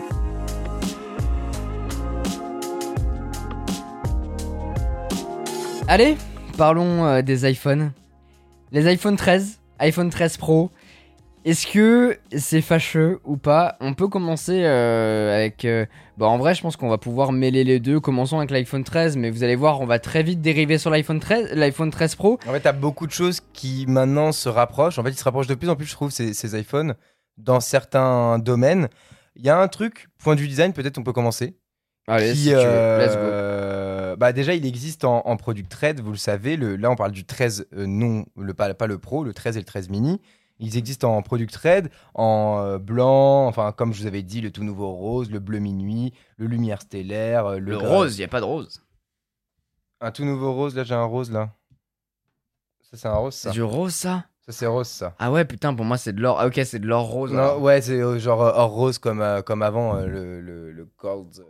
[5.87, 6.17] Allez,
[6.57, 7.93] parlons des iPhones.
[8.73, 10.71] Les iPhone 13, iPhone 13 Pro.
[11.45, 13.77] Est-ce que c'est fâcheux ou pas?
[13.79, 15.63] On peut commencer euh, avec.
[15.65, 15.85] euh,
[16.17, 17.99] Bon, en vrai, je pense qu'on va pouvoir mêler les deux.
[17.99, 21.19] Commençons avec l'iPhone 13, mais vous allez voir, on va très vite dériver sur l'iPhone
[21.19, 22.39] 13, l'iPhone 13 Pro.
[22.47, 24.97] En fait, t'as beaucoup de choses qui maintenant se rapprochent.
[24.97, 26.95] En fait, ils se rapprochent de plus en plus, je trouve, ces, ces iPhones,
[27.37, 28.89] dans certains domaines.
[29.35, 31.55] Il y a un truc, point de vue design, peut-être on peut commencer.
[32.07, 33.19] Allez, qui, si tu veux, let's go.
[33.21, 36.57] euh, bah déjà, il existe en, en product trade, vous le savez.
[36.57, 39.55] Le, là, on parle du 13, euh, non, le, pas, pas le Pro, le 13
[39.57, 40.19] et le 13 mini.
[40.59, 44.51] Ils existent en product trade, en euh, blanc, enfin, comme je vous avais dit, le
[44.51, 48.39] tout nouveau rose, le bleu minuit, le lumière stellaire, euh, le, rose, il a pas
[48.39, 48.81] de rose.
[50.01, 51.51] Un tout nouveau rose, là, j'ai un rose, là.
[52.81, 53.49] Ça, c'est un rose, ça.
[53.49, 54.25] C'est du rose, ça?
[54.47, 55.13] Ça, c'est rose, ça.
[55.19, 56.39] Ah ouais, putain, pour moi, c'est de l'or.
[56.39, 57.31] Ah, ok, c'est de l'or rose.
[57.31, 57.61] Non, alors.
[57.61, 61.45] ouais, c'est euh, genre euh, or rose comme, euh, comme avant, le, le, le gold,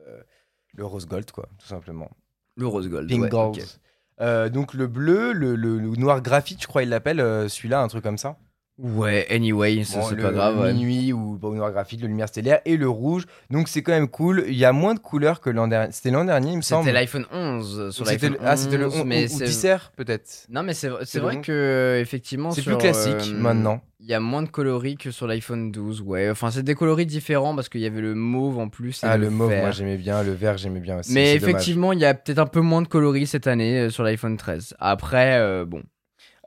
[0.74, 2.10] le rose gold, quoi, tout simplement.
[2.56, 3.08] Le rose gold.
[3.08, 4.52] Pink ouais, gold.
[4.52, 8.18] donc le bleu, le, le- noir graphite, je crois il l'appelle, celui-là, un truc comme
[8.18, 8.38] ça.
[8.80, 10.60] Ouais, anyway, ça Bon, c'est le pas grave.
[10.60, 10.72] ouais.
[10.74, 13.26] Minuit ou bon, noir graphite, le lumière stellaire et le rouge.
[13.50, 14.44] Donc c'est quand même cool.
[14.48, 15.92] Il y a moins de couleurs que l'an dernier.
[15.92, 16.84] C'était l'an dernier, il me semble.
[16.86, 19.46] C'était l'iPhone 11 sur l'iPhone le- Ah, c'était le 11, 11 mais ou, ou c'est
[19.46, 20.46] 10R, peut-être.
[20.50, 23.82] non mais c'est c'est vrai le que euh, effectivement C'est plus classique euh, maintenant.
[24.00, 26.30] Il y a moins de coloris que sur l'iPhone 12, ouais.
[26.30, 29.04] Enfin, c'est des coloris différents parce qu'il y avait le mauve en plus.
[29.04, 29.62] Et Ah, le mauve, vert.
[29.64, 30.22] moi j'aimais bien.
[30.22, 31.14] Le vert, j'aimais bien aussi.
[31.14, 34.04] Mais effectivement, il y a peut-être un peu moins de coloris cette année euh, sur
[34.04, 34.76] l'iPhone 13.
[34.78, 35.82] Après, euh, bon.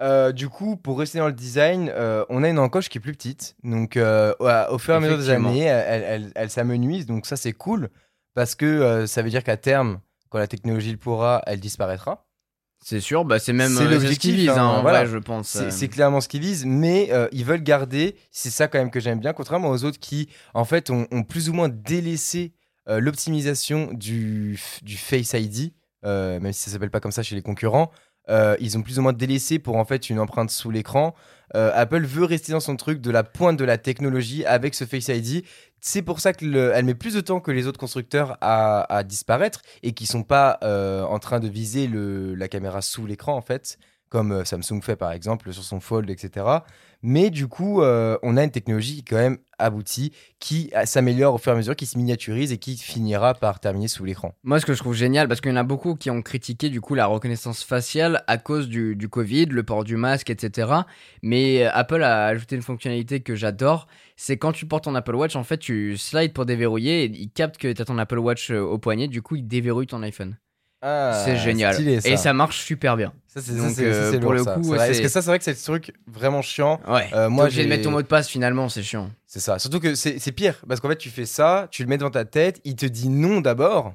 [0.01, 3.01] Euh, du coup, pour rester dans le design, euh, on a une encoche qui est
[3.01, 3.55] plus petite.
[3.65, 7.05] Donc, euh, au- fur et à mesure des années, elle, elle, elle- elle s'amenuise.
[7.07, 7.91] Donc, ça, c'est cool.
[8.35, 12.27] Parce que ça veut dire qu'à terme, quand la technologie le pourra, elle disparaîtra.
[12.83, 15.05] C'est sûr, bah c'est même euh, ce l'objectif, qu'ils visent, hein, hein, voilà.
[15.05, 15.49] je pense.
[15.71, 16.65] C'est clairement ce qu'ils visent.
[16.65, 19.99] Mais euh, ils veulent garder, c'est ça quand même que j'aime bien, contrairement aux autres
[20.01, 22.55] qui, en fait, ont, ont plus ou moins délaissé
[22.89, 25.75] euh, l'optimisation du, du Face ID,
[26.07, 27.91] euh, même si ça s'appelle pas comme ça chez les concurrents.
[28.31, 31.14] Euh, ils ont plus ou moins délaissé pour en fait une empreinte sous l'écran.
[31.57, 34.85] Euh, Apple veut rester dans son truc de la pointe de la technologie avec ce
[34.85, 35.45] Face ID.
[35.81, 39.93] C'est pour ça qu'elle met plus de temps que les autres constructeurs à, disparaître et
[39.93, 43.79] qui sont pas euh, en train de viser la caméra sous l'écran en fait,
[44.11, 46.45] comme Samsung fait par exemple sur son Fold, etc.
[47.03, 51.35] Mais du coup, euh, on a une technologie qui quand même aboutie, qui euh, s'améliore
[51.35, 54.35] au fur et à mesure, qui se miniaturise et qui finira par terminer sous l'écran.
[54.43, 56.69] Moi, ce que je trouve génial, parce qu'il y en a beaucoup qui ont critiqué
[56.69, 60.73] du coup la reconnaissance faciale à cause du, Covid, le port du masque, etc.
[61.23, 63.87] Mais euh, Apple a ajouté une fonctionnalité que j'adore,
[64.17, 67.31] c'est quand tu portes ton Apple Watch, en fait, tu slides pour déverrouiller et il
[67.31, 70.37] capte que tu as ton Apple Watch au poignet, du coup, il déverrouille ton iPhone.
[70.83, 71.71] C'est génial.
[71.71, 72.09] Ah, stylé, ça.
[72.09, 73.12] Et ça marche super bien.
[73.27, 74.55] Ça, c'est, Donc, ça, ça, euh, pour lourd, le ça.
[74.55, 76.81] coup, Parce c'est- que ça, c'est vrai que c'est le truc vraiment chiant.
[76.88, 77.09] Ouais.
[77.12, 79.11] Euh, Moi, obligé de j'ai- mettre ton mot de passe finalement, c'est chiant.
[79.27, 79.59] C'est ça.
[79.59, 80.57] Surtout que c'est, c'est pire.
[80.69, 83.09] Parce qu'en fait, tu fais ça, tu le mets dans ta tête, il te dit
[83.09, 83.95] non d'abord.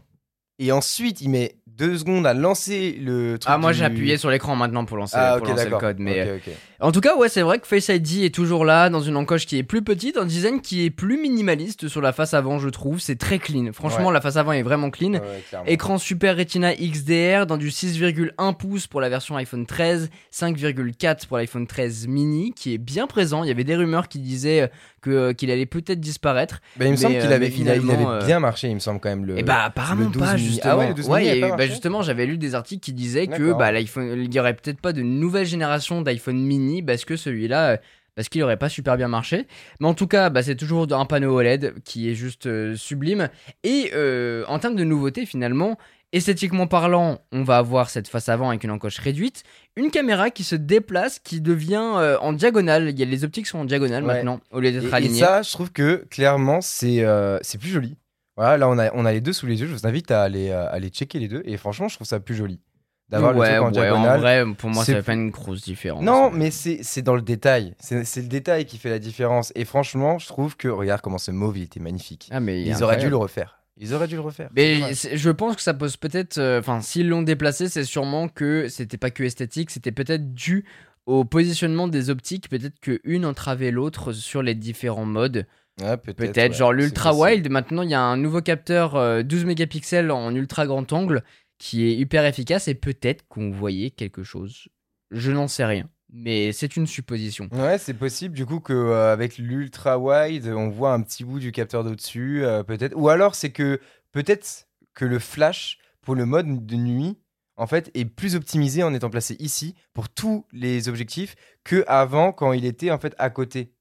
[0.58, 3.52] Et ensuite, il met deux secondes à lancer le truc.
[3.54, 5.78] Ah, moi du- j'ai appuyé sur l'écran maintenant pour lancer, Ah, pour ok, lancer le
[5.78, 5.98] code.
[6.00, 6.54] Mais ok.
[6.80, 9.46] En tout cas, ouais, c'est vrai que Face ID est toujours là, dans une encoche
[9.46, 12.70] qui est plus petite, un design qui est plus minimaliste sur la face avant, je
[12.70, 13.00] trouve.
[13.02, 13.72] C'est très clean.
[13.74, 14.14] Franchement, Ouais.
[14.14, 15.14] la face avant est vraiment clean.
[15.16, 15.22] Ouais.
[15.68, 21.38] Écran Super Retina XDR dans du 6,1 pouces pour la version iPhone 13, 5,4 pour
[21.38, 23.44] l'iPhone 13 mini, qui est bien présent.
[23.44, 24.70] Il y avait des rumeurs qui disaient
[25.06, 26.60] que qu'il allait peut-être disparaître.
[26.78, 28.80] Bah, il me mais, semble qu'il euh, avait, il il euh, bien marché, il me
[28.80, 29.26] semble quand même.
[29.26, 30.74] Le, Et bah apparemment le 12 pas, justement.
[30.74, 32.84] Ah ouais, le 12 Ouais, mini a et, pas bah, justement, j'avais lu des articles
[32.84, 36.82] qui disaient que bah, l'iPhone, il y aurait peut-être pas de nouvelle génération d'iPhone mini
[36.82, 37.78] parce que celui-là, euh,
[38.16, 39.46] parce qu'il aurait pas super bien marché.
[39.80, 43.30] Mais en tout cas, bah, c'est toujours un panneau OLED qui est juste euh, sublime.
[43.64, 45.78] Et euh, en termes de nouveautés, finalement,
[46.16, 49.44] esthétiquement parlant, on va avoir cette face avant avec une encoche réduite,
[49.76, 52.90] une caméra qui se déplace, qui devient euh, en diagonale.
[52.90, 54.14] Il y a les optiques sont en diagonale Ouais.
[54.16, 55.20] maintenant au lieu d'être Et, et alignées.
[55.20, 57.98] ça, je trouve que clairement, c'est euh, c'est plus joli.
[58.38, 59.68] Voilà, là, on a, on a les deux sous les yeux.
[59.68, 61.42] Je vous invite à aller, euh, aller checker les deux.
[61.46, 62.60] Et franchement, je trouve ça plus joli.
[63.08, 64.20] D'avoir ouais, le truc en ouais, diagonale.
[64.20, 66.04] vrai, pour moi, ça fait pas une grosse différence.
[66.04, 67.76] Non, mais c'est dans le détail.
[67.80, 69.52] C'est le détail qui fait la différence.
[69.56, 72.28] Et franchement, je trouve que, regarde comment ce mauve, il était magnifique.
[72.32, 73.60] Ah, mais Ils auraient dû le refaire.
[73.78, 74.50] Ils auraient dû le refaire.
[74.56, 76.38] Mais je pense que ça pose peut-être.
[76.38, 80.66] euh, Enfin, s'ils l'ont déplacé, c'est sûrement que c'était pas que esthétique, c'était peut-être dû
[81.06, 82.50] au positionnement des optiques.
[82.50, 85.46] Peut-être que une entravait l'autre sur les différents modes.
[85.82, 86.16] Ouais, peut-être.
[86.32, 87.50] Peut-être, ouais, genre l'ultra wide.
[87.52, 91.22] Maintenant, il y a un nouveau capteur euh, 12 mégapixels en ultra grand angle
[91.58, 94.70] qui est hyper efficace et peut-être qu'on voyait quelque chose.
[95.12, 97.50] Je n'en sais rien, mais c'est une supposition.
[97.52, 101.52] Ouais, c'est possible du coup que euh, l'ultra wide, on voit un petit bout du
[101.52, 102.96] capteur d'au-dessus, euh, peut-être.
[102.96, 103.82] Ou alors c'est que
[104.14, 107.18] peut-être que le flash pour le mode de nuit,
[107.58, 112.32] en fait, est plus optimisé en étant placé ici pour tous les objectifs que avant
[112.32, 113.75] quand il était en fait à côté.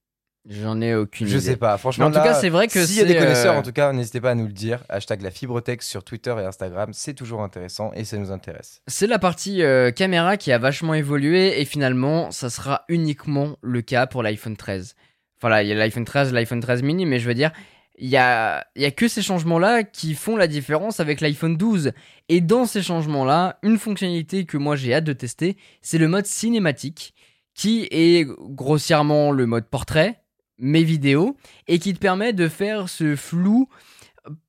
[0.48, 1.40] J'en ai aucune Je idée.
[1.52, 1.72] sais pas.
[1.72, 3.54] Mais Franchement, en tout là, cas, c'est vrai que s'il y a des c'est, connaisseurs,
[3.54, 4.84] euh, en tout cas, n'hésitez pas à nous le dire.
[4.90, 8.82] Hashtag la fibrotech sur Twitter et Instagram, c'est toujours intéressant et ça nous intéresse.
[8.86, 13.80] C'est la partie euh, caméra qui a vachement évolué et finalement, ça sera uniquement le
[13.80, 14.94] cas pour l'iPhone 13.
[15.40, 17.50] Voilà, il y a l'iPhone 13, l'iPhone 13 mini, mais je veux dire,
[17.96, 21.56] il y a, il y a que ces changements-là qui font la différence avec l'iPhone
[21.56, 21.92] 12.
[22.28, 26.26] Et dans ces changements-là, une fonctionnalité que moi j'ai hâte de tester, c'est le mode
[26.26, 27.14] cinématique,
[27.54, 30.20] qui est grossièrement le mode portrait,
[30.58, 31.36] mais vidéo,
[31.68, 33.68] et qui te permet de faire ce flou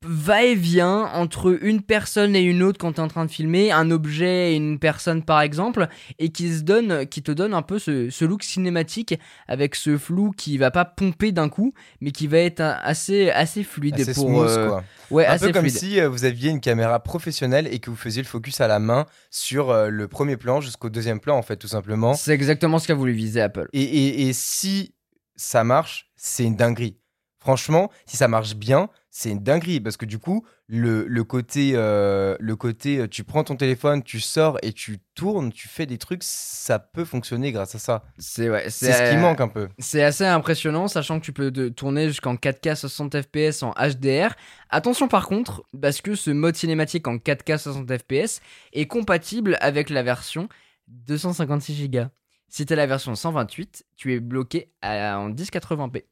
[0.04, 3.91] va-et-vient entre une personne et une autre quand tu es en train de filmer, un
[3.91, 5.88] objet et une personne par exemple,
[6.20, 9.15] et qui, se donne, qui te donne un peu ce, ce look cinématique
[9.48, 13.63] avec ce flou qui va pas pomper d'un coup, mais qui va être assez, assez
[13.63, 13.96] fluide.
[14.00, 14.84] Assez pour, smooth, euh, quoi.
[15.12, 15.78] Ouais, Un assez peu comme fluide.
[15.78, 18.80] si euh, vous aviez une caméra professionnelle et que vous faisiez le focus à la
[18.80, 22.13] main sur euh, le premier plan jusqu'au deuxième plan, en fait, tout simplement.
[22.13, 23.68] C'est exactement ce qu'a voulu viser Apple.
[23.74, 24.94] Et, et- et si
[25.36, 26.98] ça marche, c'est une dinguerie.
[27.39, 31.74] Franchement, si ça marche bien, c'est une dinguerie parce que du coup, le, le côté,
[31.76, 35.86] euh, le côté, euh, tu prends ton téléphone, tu sors et tu tournes, tu fais
[35.86, 38.04] des trucs, ça peut fonctionner grâce à ça.
[38.17, 39.69] C'est ouais, C'est ce qui euh, manque un peu.
[39.78, 44.34] C'est assez impressionnant, sachant que tu peux tourner jusqu'en 4K 60 fps en HDR.
[44.71, 48.41] Attention par contre, parce que ce mode cinématique en 4K 60 fps
[48.74, 50.50] est compatible avec la version
[50.88, 52.06] 256 Go.
[52.48, 56.06] Si t'as la version 128, tu es bloqué à- en 1080p.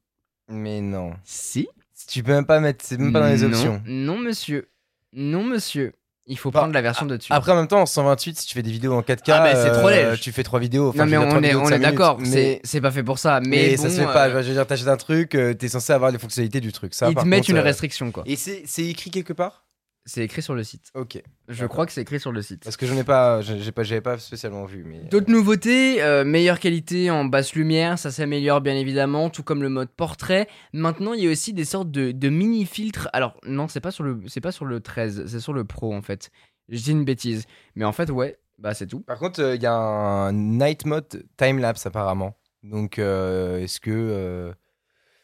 [0.49, 1.13] Mais non.
[1.23, 1.67] Si
[2.07, 3.81] Tu peux même pas mettre, c'est même pas dans les Non, options.
[3.85, 4.69] Non, monsieur.
[5.13, 5.93] Non, monsieur.
[6.25, 7.31] Il faut Bah, prendre la version de dessus.
[7.33, 9.55] Après, en même temps, en 128, si tu fais des vidéos en 4K, Ah, mais
[9.55, 10.21] c'est trop euh, léger.
[10.21, 10.89] tu fais trois vidéos.
[10.89, 12.17] Enfin, non, je mais veux dire, trois on est, vidéos de on cinq est d'accord,
[12.19, 13.39] minutes, Mais, c'est pas fait pour ça.
[13.41, 14.29] Mais, mais bon, ça se fait pas.
[14.29, 16.93] euh, Je veux dire, t'achètes un truc, euh, t'es censé avoir les fonctionnalités du truc.
[16.93, 18.23] Ça, ils te par mettent contre, une euh, restriction, quoi.
[18.25, 19.65] Et c'est c'est écrit quelque part?
[20.05, 20.91] C'est écrit sur le site.
[20.95, 21.21] Ok.
[21.47, 22.63] Je crois que c'est écrit sur le site.
[22.63, 24.83] Parce que j'en ai pas, j'ai pas, j'avais pas spécialement vu.
[24.83, 24.99] Mais...
[25.05, 29.69] D'autres nouveautés, euh, meilleure qualité en basse lumière, ça s'améliore bien évidemment, tout comme le
[29.69, 30.47] mode portrait.
[30.73, 33.07] Maintenant, il y a aussi des sortes de, de mini filtres.
[33.13, 35.93] Alors non, c'est pas sur le, c'est pas sur le 13, c'est sur le Pro
[35.93, 36.31] en fait.
[36.67, 39.01] Je dis une bêtise, mais en fait ouais, bah c'est tout.
[39.01, 42.35] Par contre, il y a un night mode time lapse apparemment.
[42.63, 44.53] Donc, euh, est-ce que, euh,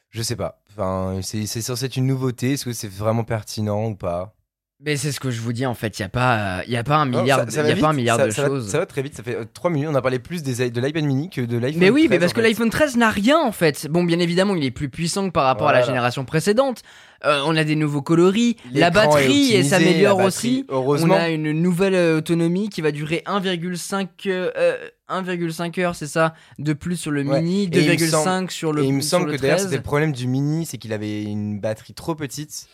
[0.09, 0.61] je sais pas.
[0.69, 2.53] Enfin, c'est c'est censé être une nouveauté.
[2.53, 4.35] Est-ce que c'est vraiment pertinent ou pas?
[4.81, 6.77] Mais c'est ce que je vous dis en fait, il y a pas, il y
[6.77, 8.69] a pas un milliard, ça- ça y a pas un milliard ça- de va- choses.
[8.69, 9.13] ça va très vite.
[9.13, 9.89] Ça fait 3 minutes.
[9.91, 11.81] On a parlé plus des, de l'iPad mini que de l'iPhone.
[11.81, 13.87] Mais oui, mais 13, parce que l'iPhone 13 n'a rien en fait.
[13.89, 16.81] Bon, bien évidemment, il est plus puissant que par rapport à la génération précédente.
[17.25, 20.65] Euh, on a des nouveaux coloris, la est batterie optimisé, s'améliore aussi.
[20.69, 21.15] On Heureusement.
[21.15, 24.77] a une nouvelle euh, autonomie qui va durer 1,5 euh, euh,
[25.09, 27.41] 1,5 heures, c'est ça, de plus sur le Ouais.
[27.41, 29.65] mini, Et il me 2,5 sur le Et il me semble le que d'ailleurs, 13.
[29.65, 32.67] c'était le problème du mini, c'est qu'il avait une batterie trop petite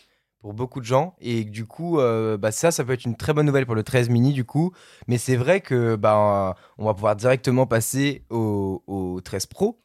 [0.45, 1.15] pour beaucoup de gens.
[1.21, 3.81] Et du coup, euh, bah ça, ça peut être une très bonne nouvelle pour le
[3.81, 4.73] 13 mini, du coup.
[5.07, 9.81] Mais c'est vrai que bah, on va pouvoir directement passer au, au 13 Pro.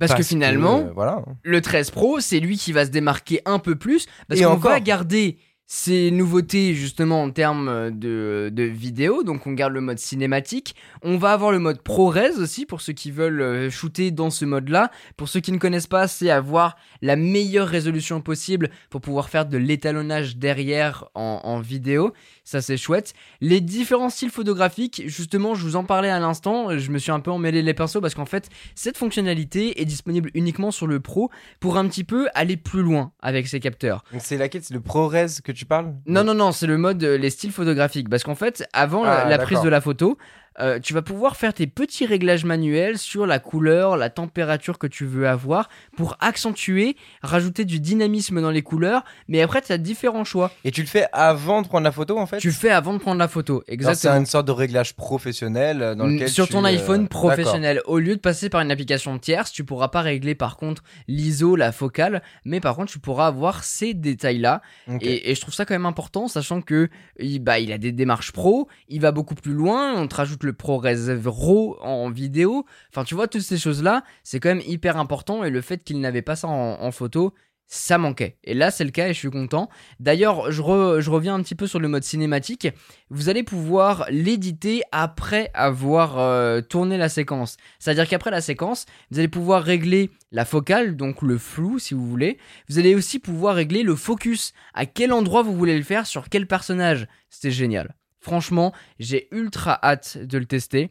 [0.00, 1.22] Parce, que finalement, euh, voilà.
[1.42, 4.70] le 13 Pro, c'est lui qui va se démarquer un peu plus parce qu'on encore.
[4.70, 5.36] va garder
[5.70, 11.18] ces nouveautés justement en termes de, de vidéo, donc on garde le mode cinématique, on
[11.18, 14.90] va avoir le mode ProRes aussi pour ceux qui veulent euh, shooter dans ce mode-là.
[15.18, 19.44] Pour ceux qui ne connaissent pas, c'est avoir la meilleure résolution possible pour pouvoir faire
[19.44, 22.14] de l'étalonnage derrière en, en vidéo,
[22.48, 23.12] ça c'est chouette.
[23.40, 27.20] Les différents styles photographiques, justement je vous en parlais à l'instant, je me suis un
[27.20, 31.30] peu emmêlé les pinceaux parce qu'en fait cette fonctionnalité est disponible uniquement sur le Pro
[31.60, 34.02] pour un petit peu aller plus loin avec ces capteurs.
[34.12, 34.62] Donc c'est laquelle?
[34.64, 35.12] C'est le ProRes
[35.44, 35.92] que tu parles?
[36.06, 38.08] Non, non, non, c'est le mode euh, les styles photographiques.
[38.08, 40.16] Parce qu'en fait, avant la- Ah, la, prise de la photo,
[40.60, 44.86] euh, tu vas pouvoir faire tes petits réglages manuels sur la couleur, la température que
[44.86, 49.04] tu veux avoir pour accentuer, rajouter du dynamisme dans les couleurs.
[49.28, 50.50] Mais après, tu as différents choix.
[50.64, 52.92] Et tu le fais avant de prendre la photo en fait Tu le fais avant
[52.92, 53.54] de prendre la photo.
[53.54, 54.16] Genre, C'est Exactement.
[54.16, 57.80] une sorte de réglage professionnel euh, dans lequel sur ton euh, iPhone professionnel.
[57.86, 61.56] Au lieu de passer par une application tierce, tu pourras pas régler par contre l'ISO,
[61.56, 64.62] la focale, mais par contre tu pourras avoir ces détails-là.
[65.00, 67.92] Et, et je trouve ça quand même important, sachant que il, bah, il a des
[67.92, 72.64] démarches pro, il va beaucoup plus loin, on te rajoute le ProRes RAW en vidéo.
[72.90, 75.44] Enfin, tu vois, toutes ces choses-là, c'est quand même hyper important.
[75.44, 77.34] Et le fait qu'il n'avait pas ça en, photo,
[77.66, 78.38] ça manquait.
[78.44, 79.68] Et là, c'est le cas et je suis content.
[80.00, 82.68] D'ailleurs, je reviens un petit peu sur le mode cinématique.
[83.10, 87.58] Vous allez pouvoir l'éditer après avoir euh, tourné la séquence.
[87.78, 92.06] C'est-à-dire qu'après la séquence, vous allez pouvoir régler la focale, donc le flou si vous
[92.06, 92.38] voulez.
[92.68, 94.54] Vous allez aussi pouvoir régler le focus.
[94.72, 97.06] À quel endroit vous voulez le faire, sur quel personnage.
[97.28, 97.94] C'était génial.
[98.28, 100.90] Franchement, j'ai ultra hâte de le tester.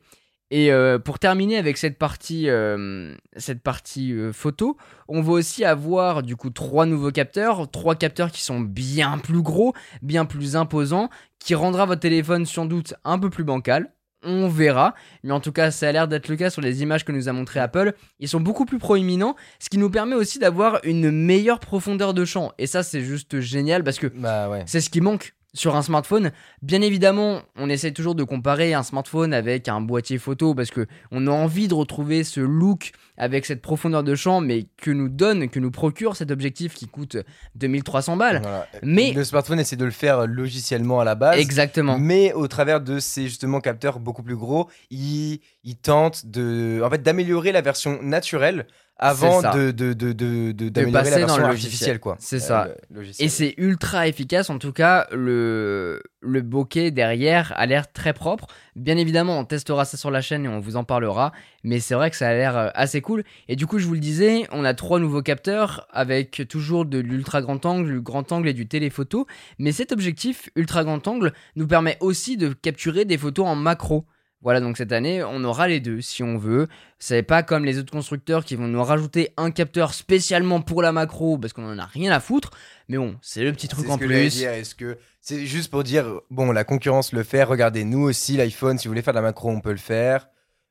[0.50, 4.76] Et euh, pour terminer avec cette partie, euh, cette partie euh, photo,
[5.08, 9.42] on va aussi avoir du coup trois nouveaux capteurs, trois capteurs qui sont bien plus
[9.44, 13.92] gros, bien plus imposants, qui rendra votre téléphone sans doute un peu plus bancal.
[14.24, 17.06] On verra, mais en tout cas, ça a l'air d'être le cas sur les images
[17.06, 17.94] que nous a montré Apple.
[18.20, 22.26] Ils sont beaucoup plus proéminents, ce qui nous permet aussi d'avoir une meilleure profondeur de
[22.26, 22.52] champ.
[22.58, 24.64] Et ça, c'est juste génial parce que Bah ouais.
[24.66, 26.32] c'est ce qui manque sur un smartphone.
[26.62, 30.86] Bien évidemment, on essaie toujours de comparer un smartphone avec un boîtier photo parce que
[31.12, 35.10] on a envie de retrouver ce look avec cette profondeur de champ, mais que nous
[35.10, 37.18] donne, que nous procure cet objectif qui coûte
[37.56, 38.40] 2300 balles.
[38.42, 38.68] Voilà.
[38.84, 41.40] Mais- le smartphone essaie de le faire logiciellement à la base.
[41.40, 41.98] Exactement.
[41.98, 46.90] Mais au travers de ces justement capteurs beaucoup plus gros, il, il tente de, en
[46.90, 48.68] fait, d'améliorer la version naturelle
[49.00, 52.00] avant de, de, de, de, de- passer la dans version le artificielle, logiciel.
[52.00, 52.16] quoi.
[52.20, 52.70] C'est ça.
[52.92, 53.26] logiciel.
[53.26, 58.48] Et c'est ultra efficace, en tout cas, le, le bokeh derrière a l'air très propre.
[58.76, 61.32] Bien évidemment, on testera ça sur la chaîne et on vous en parlera,
[61.64, 63.24] mais c'est vrai que ça a l'air euh, assez cool.
[63.48, 66.98] Et du coup, je vous le disais, on a trois nouveaux capteurs avec toujours de
[66.98, 69.28] l'ultra grand angle, du grand angle et du téléphoto.
[69.60, 74.06] Mais cet objectif ultra grand angle nous permet aussi de capturer des photos en macro.
[74.42, 76.68] Voilà, donc cette année, on aura les deux si on veut.
[77.00, 80.92] C'est pas comme les autres constructeurs qui vont nous rajouter un capteur spécialement pour la
[80.92, 82.52] macro parce qu'on en a rien à foutre.
[82.88, 84.30] Mais bon, c'est le petit truc en plus.
[84.30, 84.52] dire.
[84.52, 87.44] Est-ce que c'est juste pour dire bon, la concurrence le fait.
[87.44, 90.28] Regardez, nous aussi l'iPhone, si vous voulez faire de la macro, on peut le faire.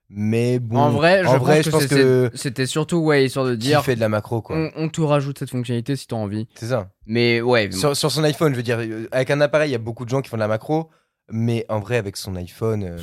[0.09, 2.99] Mais bon, en vrai, je en vrai, pense, je que, pense c'est- que c'était surtout
[2.99, 4.57] ouais, histoire de qui dire fait de la macro, quoi.
[4.57, 6.47] on, on te rajoute cette fonctionnalité si t'as envie.
[6.55, 6.91] C'est ça.
[7.07, 7.73] Mais ouais.
[7.73, 8.79] Sur, sur son iPhone, je veux dire,
[9.11, 10.91] avec un appareil, il y a beaucoup de gens qui font de la macro,
[11.31, 12.99] mais en vrai, avec son iPhone, euh,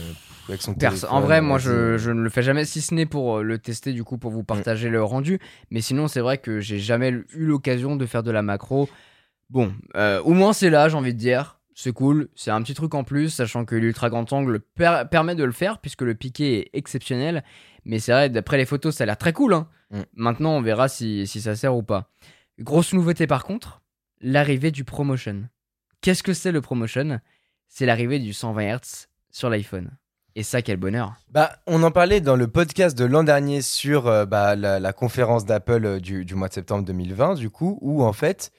[0.48, 3.06] avec son téléphone, en vrai, moi je, je ne le fais jamais, si ce n'est
[3.06, 5.40] pour euh, le tester, du coup, pour vous partager le rendu.
[5.72, 8.90] Mais sinon, c'est vrai que j'ai jamais eu l'occasion de faire de la macro.
[9.50, 11.60] Bon, euh, au moins c'est là, j'ai envie de dire.
[11.76, 15.34] C'est cool, c'est un petit truc en plus, sachant que l'ultra grand angle per- permet
[15.34, 17.44] de le faire, puisque le piqué est exceptionnel.
[17.84, 19.54] Mais c'est vrai, d'après les photos, ça a l'air très cool.
[19.56, 19.68] hein.
[19.90, 20.02] Mm.
[20.16, 22.12] Maintenant, on verra si, si ça sert ou pas.
[22.60, 23.82] Grosse nouveauté par contre,
[24.22, 25.50] l'arrivée du ProMotion.
[26.02, 27.20] Qu'est-ce que c'est le ProMotion?
[27.76, 29.90] C'est l'arrivée du 120 Hz sur l'iPhone.
[30.36, 31.14] Et ça, quel bonheur.
[31.32, 34.94] Bah, on en parlait dans le podcast de l'an dernier sur euh, bah, la, la
[34.94, 38.52] conférence d'Apple euh, du, du mois de septembre 2020, du coup, où en fait,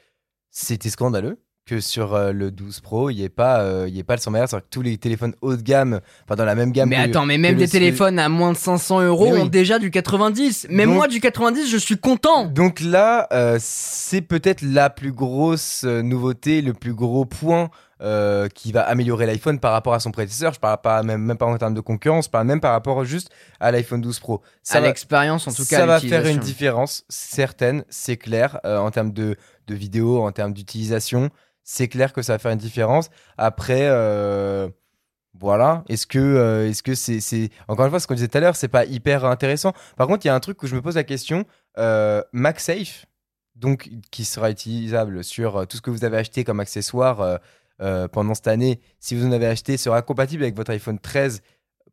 [0.51, 4.17] c'était scandaleux que sur euh, le 12 Pro, il n'y ait, pas, euh, ait pas
[4.17, 6.73] le 100 Hz, alors que tous les téléphones haut de gamme, enfin dans la même
[6.73, 6.89] gamme.
[6.89, 9.39] Mais que- attends, mais même des le- téléphones à moins de 500 euros oui.
[9.43, 10.67] ont déjà du 90.
[10.71, 12.47] Même Donc- moi, du 90, je suis content.
[12.47, 13.29] Donc là,
[13.61, 17.71] c'est peut-être la plus grosse nouveauté, le plus gros point
[18.05, 20.53] euh, qui va améliorer l'iPhone par rapport à son prédécesseur.
[20.53, 23.03] Je parle pas même, même pas en termes de concurrence, je parle même par rapport
[23.03, 24.43] juste à l'iPhone 12 Pro.
[24.63, 25.79] Ça à l'expérience, en tout cas.
[25.79, 29.37] ça va faire une différence certaine, c'est clair, euh, en termes de,
[29.69, 31.31] de vidéo, en termes d'utilisation.
[31.63, 33.09] C'est clair que ça va faire une différence.
[33.39, 34.69] Après, euh,
[35.33, 35.83] voilà.
[35.89, 38.57] Est-ce que est-ce que c'est c'est encore une fois ce qu'on disait tout à l'heure,
[38.57, 39.73] c'est pas hyper intéressant.
[39.97, 41.47] Par contre, il y a un truc où je me pose la question.
[42.35, 43.07] MagSafe,
[43.57, 47.41] donc qui sera utilisable sur tout ce que vous avez acheté comme accessoire
[47.81, 51.43] euh, pendant cette année, si vous en avez acheté, sera compatible avec votre iPhone 13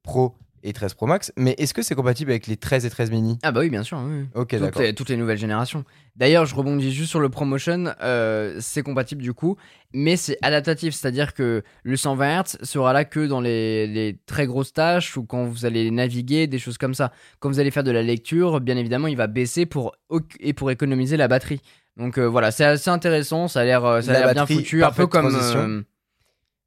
[0.04, 1.32] Pro et 13 Pro Max.
[1.38, 3.40] Mais est-ce que c'est compatible avec les 13 et 13 mini?
[3.42, 4.00] Ah bah oui, bien sûr.
[4.06, 4.26] oui.
[4.36, 4.82] Ok, toutes, d'accord.
[4.82, 5.84] les, toutes les nouvelles générations.
[6.16, 7.94] D'ailleurs, je rebondis juste sur le ProMotion.
[8.02, 9.56] euh, c'est compatible du coup,
[9.94, 14.46] mais c'est adaptatif, c'est-à-dire que le 120 Hz sera là que dans les, les très
[14.46, 17.12] grosses tâches ou quand vous allez naviguer, des choses comme ça.
[17.40, 19.96] Quand vous allez faire de la lecture, bien évidemment, il va baisser pour
[20.40, 21.62] et pour économiser la batterie.
[21.98, 23.48] Donc euh, voilà, c'est assez intéressant.
[23.48, 25.30] Ça a l'air, euh, ça a La l'air bien foutu, un peu comme.
[25.30, 25.60] transition.
[25.60, 25.82] euh,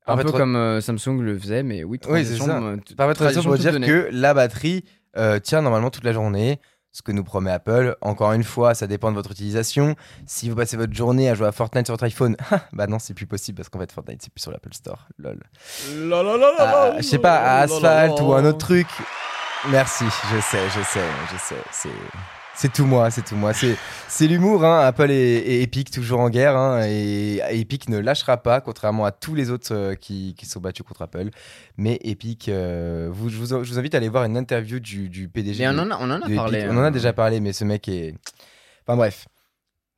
[0.07, 2.47] un peu tra- comme euh, Samsung le faisait, mais oui, Oui, c'est transition,
[2.77, 2.83] ça.
[2.85, 4.85] t- Par contre, tradition pour dire que la batterie
[5.17, 6.61] euh, tient normalement toute la journée
[6.93, 7.97] ce que nous promet Apple.
[8.03, 9.97] Encore une fois, ça dépend de votre utilisation.
[10.27, 12.37] Si vous passez votre journée à jouer à Fortnite sur votre iPhone,
[12.73, 15.09] bah non, c'est plus possible parce qu'en fait, Fortnite, c'est plus sur l'Apple Store.
[15.19, 15.41] Lol.
[16.59, 18.87] Ah, je sais pas, à Asphalt ou un autre truc.
[19.71, 21.01] Merci, je sais, je sais,
[21.33, 21.63] je sais.
[21.73, 21.89] C'est.
[22.57, 23.53] C'est tout moi, c'est tout moi.
[23.53, 24.65] C'est, l'humour.
[24.65, 24.81] Hein.
[24.81, 26.57] Apple et, Epic toujours en guerre.
[26.57, 26.83] Hein.
[26.87, 30.87] Et, Epic ne lâchera pas, contrairement à tous les autres euh, qui, qui, sont battus
[30.87, 31.31] contre Apple.
[31.77, 35.67] Mais Epic, euh, vous, je, vous, invite à aller voir une interview du, du PDG.
[35.67, 36.67] on en a, on en a parlé.
[36.71, 36.91] On en a hein.
[36.91, 38.15] déjà parlé, mais ce mec est.
[38.87, 39.27] Enfin bref.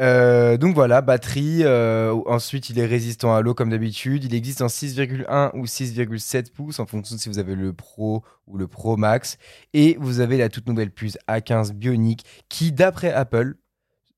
[0.01, 1.61] Euh, donc voilà, batterie.
[1.62, 4.24] Euh, ensuite, il est résistant à l'eau comme d'habitude.
[4.24, 8.22] Il existe en 6,1 ou 6,7 pouces en fonction de si vous avez le Pro
[8.47, 9.38] ou le Pro Max.
[9.72, 13.55] Et vous avez la toute nouvelle puce A15 Bionic qui, d'après Apple,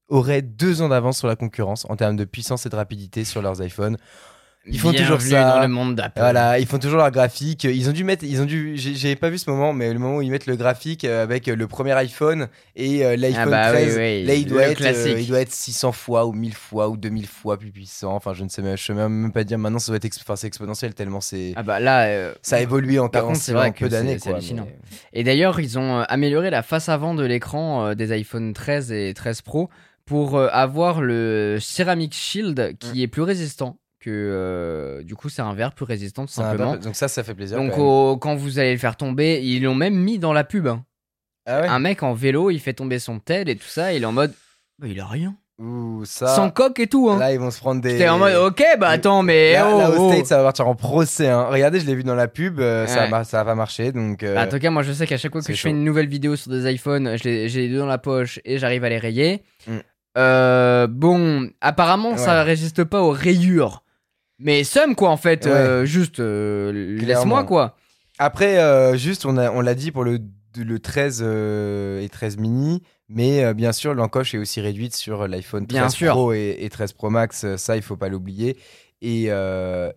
[0.08, 3.42] aurait deux ans d'avance sur la concurrence en termes de puissance et de rapidité sur
[3.42, 3.98] leurs iPhones.
[4.70, 5.56] Ils font toujours ça.
[5.56, 6.20] dans le monde d'Apple.
[6.20, 7.64] Voilà, ils font toujours leur graphique.
[7.64, 10.16] Ils ont dû mettre, ils ont dû, j'ai pas vu ce moment, mais le moment
[10.16, 13.96] où ils mettent le graphique euh, avec le premier iPhone et euh, l'iPhone ah 13,
[13.96, 16.96] bah là il doit être, euh, il doit être 600 fois ou 1000 fois ou
[16.96, 18.14] 2000 fois plus puissant.
[18.14, 19.58] Enfin, je ne sais même, je sais même pas dire.
[19.58, 21.52] Maintenant, ça doit être, enfin, exponentiel tellement c'est.
[21.56, 24.18] Ah bah là, ça a évolué en, par c'est vrai peu d'années.
[24.18, 24.68] C'est hallucinant.
[25.12, 29.42] Et d'ailleurs, ils ont amélioré la face avant de l'écran des iPhone 13 et 13
[29.42, 29.68] Pro
[30.04, 33.02] pour avoir le Ceramic Shield qui mm.
[33.02, 33.78] est plus résistant
[34.08, 36.76] que euh, du coup c'est un verre plus résistant tout simplement.
[36.76, 37.58] donc ça ça fait plaisir.
[37.58, 37.72] Donc
[38.20, 40.66] quand, vous allez le faire tomber, ils l'ont même mis dans la pub.
[40.66, 40.84] Hein.
[41.46, 44.06] Ah un mec en vélo, il fait tomber son tel et tout ça, il est
[44.06, 44.32] en mode
[44.78, 45.34] bah, il a rien.
[45.58, 46.28] Ouh, ça...
[46.28, 47.10] Sans coque et tout.
[47.10, 47.18] Hein.
[47.18, 47.90] Là, ils vont se prendre des.
[47.90, 49.54] J'étais en mode, ok, bah attends, mais.
[49.54, 50.24] Là, oh, au oh.
[50.24, 51.28] Ça va partir en procès.
[51.28, 51.48] Hein.
[51.50, 53.90] Regardez, je l'ai vu dans la pub, euh, ça, va, ça va marcher.
[53.90, 55.70] Donc, euh, bah, en tout cas, moi, je sais qu'à chaque fois que je fais
[55.70, 58.88] une nouvelle vidéo sur des iPhones, j'ai les deux dans la poche et j'arrive à
[58.88, 59.42] les rayer.
[59.66, 59.78] Mm.
[60.16, 63.82] Euh, bon, apparemment, ça résiste pas aux rayures.
[64.38, 67.76] Mais somme quoi en fait, euh, juste euh, laisse-moi quoi.
[68.18, 70.18] Après, euh, juste on l'a on dit pour le,
[70.56, 75.96] le 13 et 13 mini, mais bien sûr l'encoche est aussi réduite sur l'iPhone 13
[75.96, 78.56] Pro et, 13 Pro Max, ça il faut pas l'oublier.
[79.00, 79.28] Et,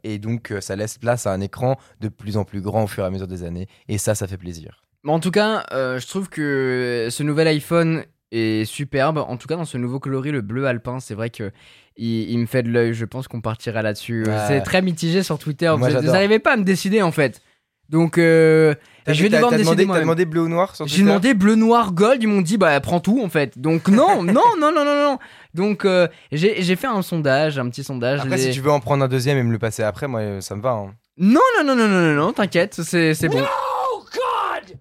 [0.03, 3.03] et, donc ça laisse place à un écran de plus en plus grand au fur
[3.03, 4.83] et à mesure des années, et ça, ça fait plaisir.
[5.03, 9.17] Mais en tout cas, je trouve que ce nouvel iPhone est superbe.
[9.17, 11.51] En tout cas, dans ce nouveau coloris, le bleu alpin, c'est vrai que
[11.97, 12.93] il, me fait de l'œil.
[12.93, 14.25] Je pense qu'on partira là-dessus.
[14.47, 15.73] C'est très mitigé sur Twitter.
[15.77, 17.41] vous n'arrivez pas à me décider en fait.
[17.91, 18.73] Donc, euh,
[19.05, 19.85] je vais devoir me décider.
[19.85, 22.23] T'as demandé bleu ou noir sur J'ai demandé bleu, noir, gold.
[22.23, 23.59] Ils m'ont dit, bah, prends tout en fait.
[23.59, 25.19] Donc, non, non, non, non, non, non.
[25.53, 28.21] Donc, euh, j'ai fait un sondage, un petit sondage.
[28.21, 30.55] Après, si tu veux en prendre un deuxième et me le passer après, moi, ça
[30.55, 30.71] me va.
[30.71, 30.93] Hein.
[31.17, 33.43] Non, non, non, non, non, non, non, t'inquiète, c'est bon.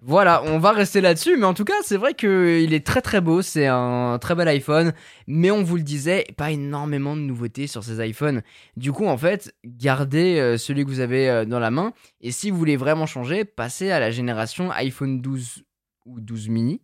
[0.01, 3.21] Voilà, on va rester là-dessus, mais en tout cas, c'est vrai qu'il est très très
[3.21, 4.93] beau, c'est un très bel iPhone,
[5.27, 8.41] mais on vous le disait, pas énormément de nouveautés sur ces iPhones.
[8.77, 12.31] Du coup, en fait, gardez euh, celui que vous avez euh, dans la main, et
[12.31, 15.63] si vous voulez vraiment changer, passez à la génération iPhone 12
[16.05, 16.81] ou 12 mini.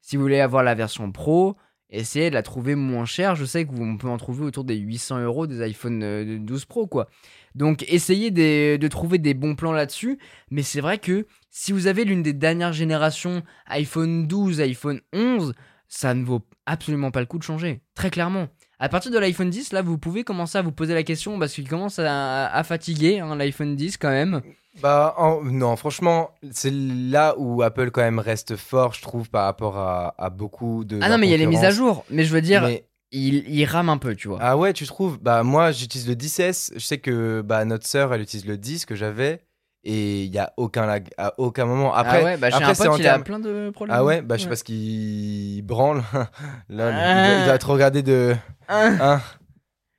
[0.00, 1.56] Si vous voulez avoir la version Pro,
[1.90, 3.34] essayez de la trouver moins chère.
[3.34, 6.86] Je sais qu'on peut en trouver autour des 800 euros des iPhone 12 euh, Pro,
[6.86, 7.08] quoi.
[7.56, 10.18] Donc essayez de, trouver des bons plans là-dessus.
[10.50, 15.54] Mais c'est vrai que si vous avez l'une des dernières générations iPhone 12, iPhone 11,
[15.88, 17.80] ça ne vaut absolument pas le coup de changer.
[17.94, 18.48] Très clairement.
[18.78, 21.54] À partir de l'iPhone 10, là, vous pouvez commencer à vous poser la question parce
[21.54, 24.42] qu'il commence à, fatiguer hein, l'iPhone 10 quand même.
[24.82, 29.78] Bah non, franchement, c'est là où Apple quand même reste fort, je trouve, par rapport
[29.78, 30.98] à, beaucoup de.
[31.00, 32.04] Ah non, mais il y a les mises à jour.
[32.10, 32.68] Mais je veux dire,
[33.16, 34.38] il, rame un peu, tu vois.
[34.40, 35.18] Ah ouais, tu trouves?
[35.20, 36.72] Bah moi, j'utilise le 10S.
[36.74, 39.42] Je sais que bah, notre sœur, elle utilise le 10 que j'avais.
[39.88, 41.94] Et il y a aucun lag à aucun moment.
[41.94, 43.96] Après, ah ouais, bah, après c'est il a plein de problèmes.
[43.96, 46.02] Ah ouais, bah je sais pas ce qu'il branle.
[46.68, 48.34] Là, il, doit, être regardé de.
[48.68, 49.20] Hein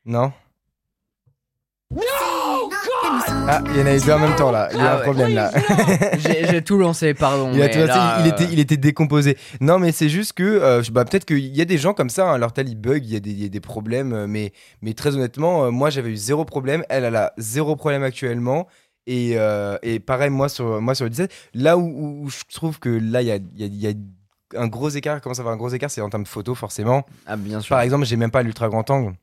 [0.05, 0.33] Non?
[3.29, 4.69] Ah, il y en a eu deux en même temps là.
[4.71, 5.51] Il y a ah un problème là.
[6.17, 7.51] J'ai tout lancé, pardon.
[7.53, 9.37] Il, était, il était décomposé.
[9.61, 12.29] Non, mais c'est juste que euh, bah, peut-être qu'il y a des gens comme ça,
[12.29, 15.65] hein, leur tel il bug, il y, a des, problèmes, euh, mais, mais très honnêtement,
[15.65, 16.83] euh, moi j'avais eu zéro problème.
[16.89, 18.67] Elle, elle a zéro problème actuellement.
[19.05, 19.37] Et,
[19.83, 23.27] et pareil, moi sur, moi sur le 17, là où, je trouve que là il
[23.27, 23.93] y a, y a
[24.55, 27.05] un gros écart, comment ça va un gros écart, c'est en termes de photos forcément.
[27.25, 27.69] Ah, bien sûr.
[27.69, 29.13] Par exemple, j'ai même pas l'ultra grand angle.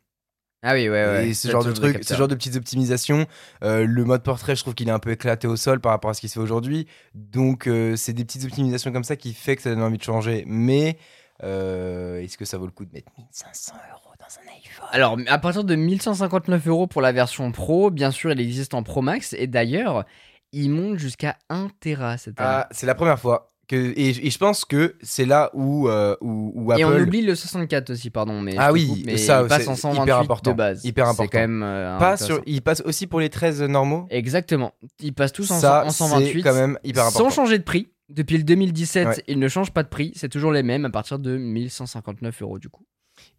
[0.66, 1.28] Ah oui, ouais, ouais.
[1.28, 3.26] Et ce genre de trucs, ce genre de petites optimisations.
[3.62, 6.10] Euh, le mode portrait, je trouve qu'il est un peu éclaté au sol par rapport
[6.10, 6.86] à ce qui se fait aujourd'hui.
[7.14, 10.02] Donc, euh, c'est des petites optimisations comme ça qui fait que ça donne envie de
[10.02, 10.44] changer.
[10.46, 10.96] Mais
[11.42, 14.88] euh, est-ce que ça vaut le coup de mettre 1500 euros dans un iPhone?
[14.90, 18.82] Alors, à partir de 1159 euros pour la version Pro, bien sûr, il existe en
[18.82, 19.34] Pro Max.
[19.34, 20.06] Et d'ailleurs,
[20.52, 22.48] il monte jusqu'à 1 Tera cette année.
[22.50, 26.80] Ah, c'est la première fois et, je pense que c'est là où, euh, où, Apple...
[26.80, 28.40] Et on oublie le 64 aussi, pardon.
[28.40, 30.84] Mais ah oui, mais ça, il passe en 128 hyper important, de base.
[30.84, 31.22] Hyper important.
[31.24, 34.72] C'est quand même euh, Pas sur, Il passe aussi pour les 13 normaux Exactement.
[35.00, 36.42] Ils passent tous en, ça, en 128.
[36.42, 37.30] quand même hyper important.
[37.30, 37.88] Sans changer de prix.
[38.10, 39.24] Depuis le 2017, Ouais.
[39.28, 42.58] ils ne changent pas de prix, c'est toujours les mêmes à partir de 1159 euros
[42.58, 42.84] du coup.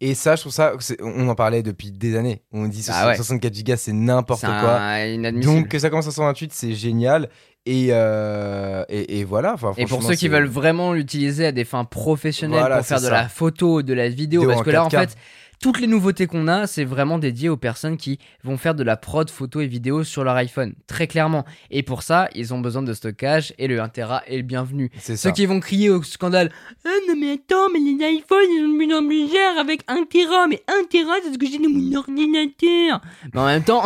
[0.00, 2.42] Et ça, je trouve ça, on en parlait depuis des années.
[2.50, 3.16] On dit Ah ouais.
[3.16, 4.50] 64 Go, c'est n'importe quoi.
[4.50, 5.54] un- inadmissible.
[5.54, 7.28] Donc que ça commence à 128, c'est génial.
[7.66, 9.56] Et, euh, et, et voilà.
[9.76, 13.08] Et pour ceux qui veulent vraiment l'utiliser à des fins professionnelles Voilà, pour faire de
[13.08, 15.00] la photo, de la vidéo, Vidéo parce que là en 4K.
[15.00, 15.16] fait,
[15.60, 18.96] toutes les nouveautés qu'on a, c'est vraiment dédié aux personnes qui vont faire de la
[18.96, 21.44] prod photo et vidéo sur leur iPhone, très clairement.
[21.70, 24.90] Et pour ça, ils ont besoin de stockage et le 1 Tera est le bienvenu.
[24.98, 25.28] c'est ça.
[25.28, 26.50] Ceux qui vont crier au scandale
[26.84, 30.46] Ah non mais attends, mais les iPhones ils plus en plus chers avec 1 Tera,
[30.46, 33.00] mais 1 Tera c'est ce que j'ai dans mon ordinateur.
[33.32, 33.82] Mais en même temps,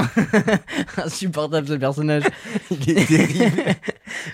[0.98, 2.24] insupportable ce personnage.
[2.70, 3.62] Il est terrible.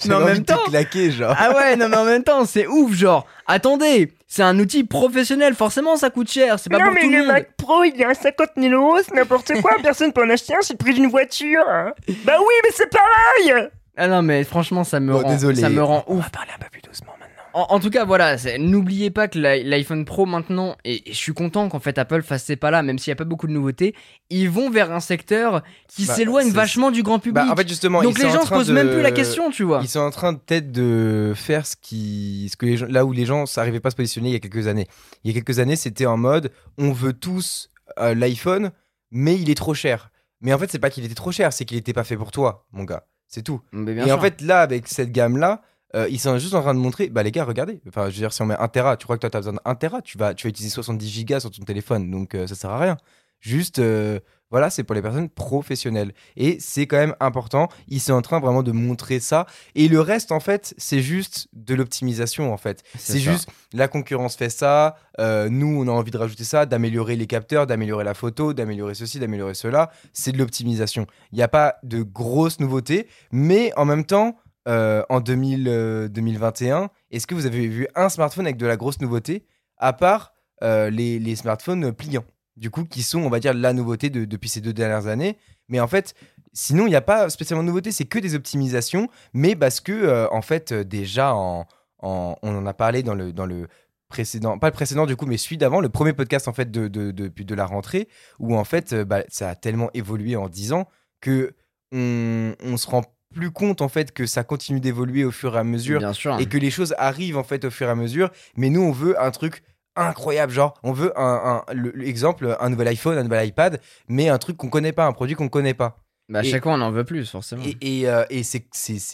[0.06, 1.34] Mais en même temps- claquer, genre.
[1.38, 3.26] Ah ouais, non mais en même temps, c'est ouf, genre.
[3.48, 7.10] Attendez, c'est un outil professionnel, forcément ça coûte cher, c'est pas non, pour mais tout
[7.10, 7.32] le le monde.
[7.32, 9.72] Mac Pro, il est à 50 000 euros, c'est n'importe quoi.
[9.82, 11.62] Personne peut en acheter un, c'est le prix d'une voiture.
[11.68, 11.92] hein.
[12.24, 13.68] Bah oui, mais c'est pareil.
[13.96, 15.60] Ah non mais franchement, ça me Bon, rend, désolé.
[15.60, 16.24] ça me rend On ouf.
[16.24, 17.12] va parler un peu plus doucement.
[17.56, 21.16] En, en tout cas, voilà, n'oubliez pas que l'i- l'iPhone Pro maintenant, et, et je
[21.16, 23.46] suis content qu'en fait Apple fasse ces pas là, même s'il n'y a pas beaucoup
[23.46, 23.94] de nouveautés,
[24.28, 27.34] ils vont vers un secteur qui Bah, s'éloigne vachement du grand public.
[27.46, 29.62] Bah, en fait, justement, Donc les gens se posent de- même plus la question, tu
[29.62, 29.80] vois.
[29.82, 33.06] Ils sont en train de peut-être de faire ce qui, ce que les gens, là
[33.06, 34.86] où les gens n'arrivaient pas à se positionner il y a quelques années.
[35.24, 38.70] Il y a quelques années, c'était en mode, on veut tous euh, l'iPhone,
[39.10, 40.10] mais il est trop cher.
[40.42, 42.32] Mais en fait, c'est pas qu'il était trop cher, c'est qu'il était pas fait pour
[42.32, 43.04] toi, mon gars.
[43.28, 43.62] C'est tout.
[43.72, 44.18] Mais bien Et sûr.
[44.18, 45.62] en fait, là, avec cette gamme-là,
[45.96, 47.80] euh, ils sont juste en train de montrer, bah les gars, regardez.
[47.88, 49.40] Enfin, je veux dire, si on met 1 Tera, tu crois que toi, tu as
[49.40, 52.46] besoin d'un Tera, tu vas, tu vas utiliser 70 gigas sur ton téléphone, donc euh,
[52.46, 52.96] ça sert à rien.
[53.40, 54.18] Juste, euh,
[54.50, 56.12] voilà, c'est pour les personnes professionnelles.
[56.36, 57.68] Et c'est quand même important.
[57.88, 59.46] Ils sont en train vraiment de montrer ça.
[59.74, 62.82] Et le reste, en fait, c'est juste de l'optimisation, en fait.
[62.98, 67.16] C'est juste, la concurrence fait ça, euh, nous, on a envie de rajouter ça, d'améliorer
[67.16, 69.90] les capteurs, d'améliorer la photo, d'améliorer ceci, d'améliorer cela.
[70.12, 71.06] C'est de l'optimisation.
[71.32, 74.36] Il n'y a pas de grosses nouveautés, mais en même temps,
[74.66, 78.76] euh, en 2000, euh, 2021, est-ce que vous avez vu un smartphone avec de la
[78.76, 79.44] grosse nouveauté,
[79.78, 82.24] à part euh, les, les smartphones pliants
[82.56, 85.36] du coup, qui sont, on va dire, la nouveauté de- depuis ces deux dernières années?
[85.68, 86.14] Mais en fait,
[86.54, 90.26] sinon, il n'y a pas spécialement de nouveauté, c'est que des optimisations, mais parce que,
[90.32, 91.66] en fait, déjà, on
[92.00, 93.68] en a parlé dans le, dans le
[94.08, 96.88] précédent, pas le précédent du coup, mais celui d'avant, le premier podcast, en fait, de,
[96.88, 98.08] de, de, de la rentrée,
[98.38, 100.88] où, en fait, bah, ça a tellement évolué en 10 ans
[101.20, 101.54] que
[101.92, 103.02] on, on se rend
[103.36, 106.38] plus compte, en fait, que ça continue d'évoluer au fur et à mesure Bien sûr.
[106.40, 108.30] et que les choses arrivent en fait au fur et à mesure.
[108.56, 109.62] Mais nous, on veut un truc
[109.94, 114.28] incroyable, genre on veut un, un- le- l'exemple, un nouvel iPhone, un nouvel iPad, mais
[114.28, 116.02] un truc qu'on connaît pas, un produit qu'on connaît pas.
[116.28, 117.62] Bah, et- chaque fois on en veut plus, forcément.
[117.64, 118.64] Et, et, euh, et c'est,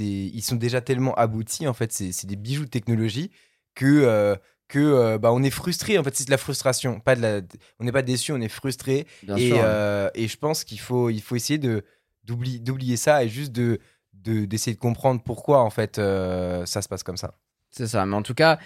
[0.01, 3.31] ils sont déjà tellement aboutis en fait, c'est, c'est des bijoux de technologie
[3.75, 4.35] que euh,
[4.69, 7.41] que euh, bah, on est frustré en fait, c'est de la frustration, pas de la,
[7.79, 9.07] on n'est pas déçu, on est frustré.
[9.37, 9.59] Et, sûr.
[9.63, 11.85] euh, et je pense qu'il faut, il faut essayer de
[12.25, 13.79] d'oublier, d'oublier ça et juste de
[14.13, 17.35] d'essayer de comprendre pourquoi en fait euh, ça se passe comme ça.
[17.71, 18.59] C'est ça, mais en tout cas,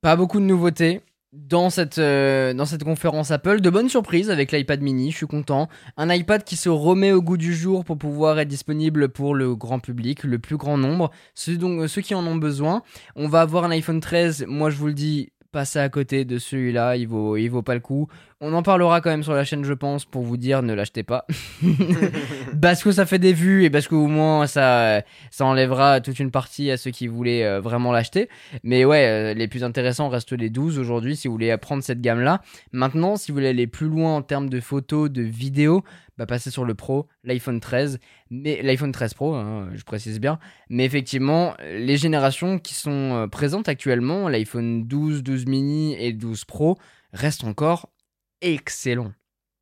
[0.00, 1.00] pas beaucoup de nouveautés
[1.32, 3.60] dans cette, euh, dans cette conférence Apple.
[3.60, 5.68] De bonnes surprises avec l'iPad mini, je suis content.
[5.96, 9.54] Un iPad qui se remet au goût du jour pour pouvoir être disponible pour le
[9.54, 12.82] grand public, le plus grand nombre, ceux, dont, ceux qui en ont besoin.
[13.14, 16.38] On va avoir un iPhone 13, moi je vous le dis, passez à côté de
[16.38, 18.08] celui-là, il vaut, il vaut pas le coup.
[18.40, 21.02] On en parlera quand même sur la chaîne, je pense, pour vous dire ne l'achetez
[21.02, 21.26] pas.
[22.62, 26.30] parce que ça fait des vues et parce qu'au moins ça, ça enlèvera toute une
[26.30, 28.28] partie à ceux qui voulaient euh, vraiment l'acheter.
[28.62, 32.00] Mais ouais, euh, les plus intéressants restent les 12 aujourd'hui si vous voulez apprendre cette
[32.00, 32.40] gamme-là.
[32.70, 35.82] Maintenant, si vous voulez aller plus loin en termes de photos, de vidéos,
[36.16, 37.98] bah passez sur le Pro, l'iPhone 13,
[38.30, 40.38] mais l'iPhone 13 Pro, hein, je précise bien.
[40.68, 46.44] Mais effectivement, les générations qui sont euh, présentes actuellement, l'iPhone 12, 12 mini et 12
[46.44, 46.78] Pro,
[47.12, 47.88] restent encore
[48.40, 49.12] excellents.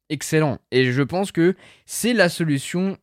[0.08, 0.58] Excellent.
[0.70, 1.54] Et je pense que
[1.84, 2.96] c'est la solution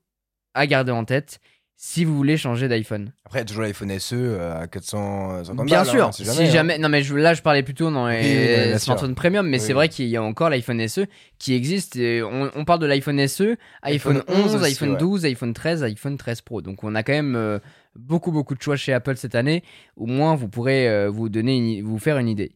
[0.54, 1.40] à garder en tête
[1.76, 3.12] si vous voulez changer d'iPhone.
[3.26, 6.46] Après, toujours l'iPhone SE euh, à 450 Bien balles, sûr, hein, si hein.
[6.46, 6.78] jamais.
[6.78, 9.74] Non, mais je- là, je parlais plutôt dans les Oui, smartphones premium, mais Oui, c'est
[9.74, 11.02] vrai qu'il y a encore l'iPhone SE
[11.40, 11.98] qui existe.
[11.98, 14.98] et on, on parle de l'iPhone SE, iPhone, iPhone 11, 11 aussi, iPhone ouais.
[14.98, 16.62] 12, iPhone 13, iPhone 13 Pro.
[16.62, 17.60] Donc, on a quand même euh,
[17.96, 19.62] beaucoup, beaucoup de choix chez Apple cette année.
[19.98, 22.54] Au moins, vous pourrez euh, vous donner, une vous faire une idée.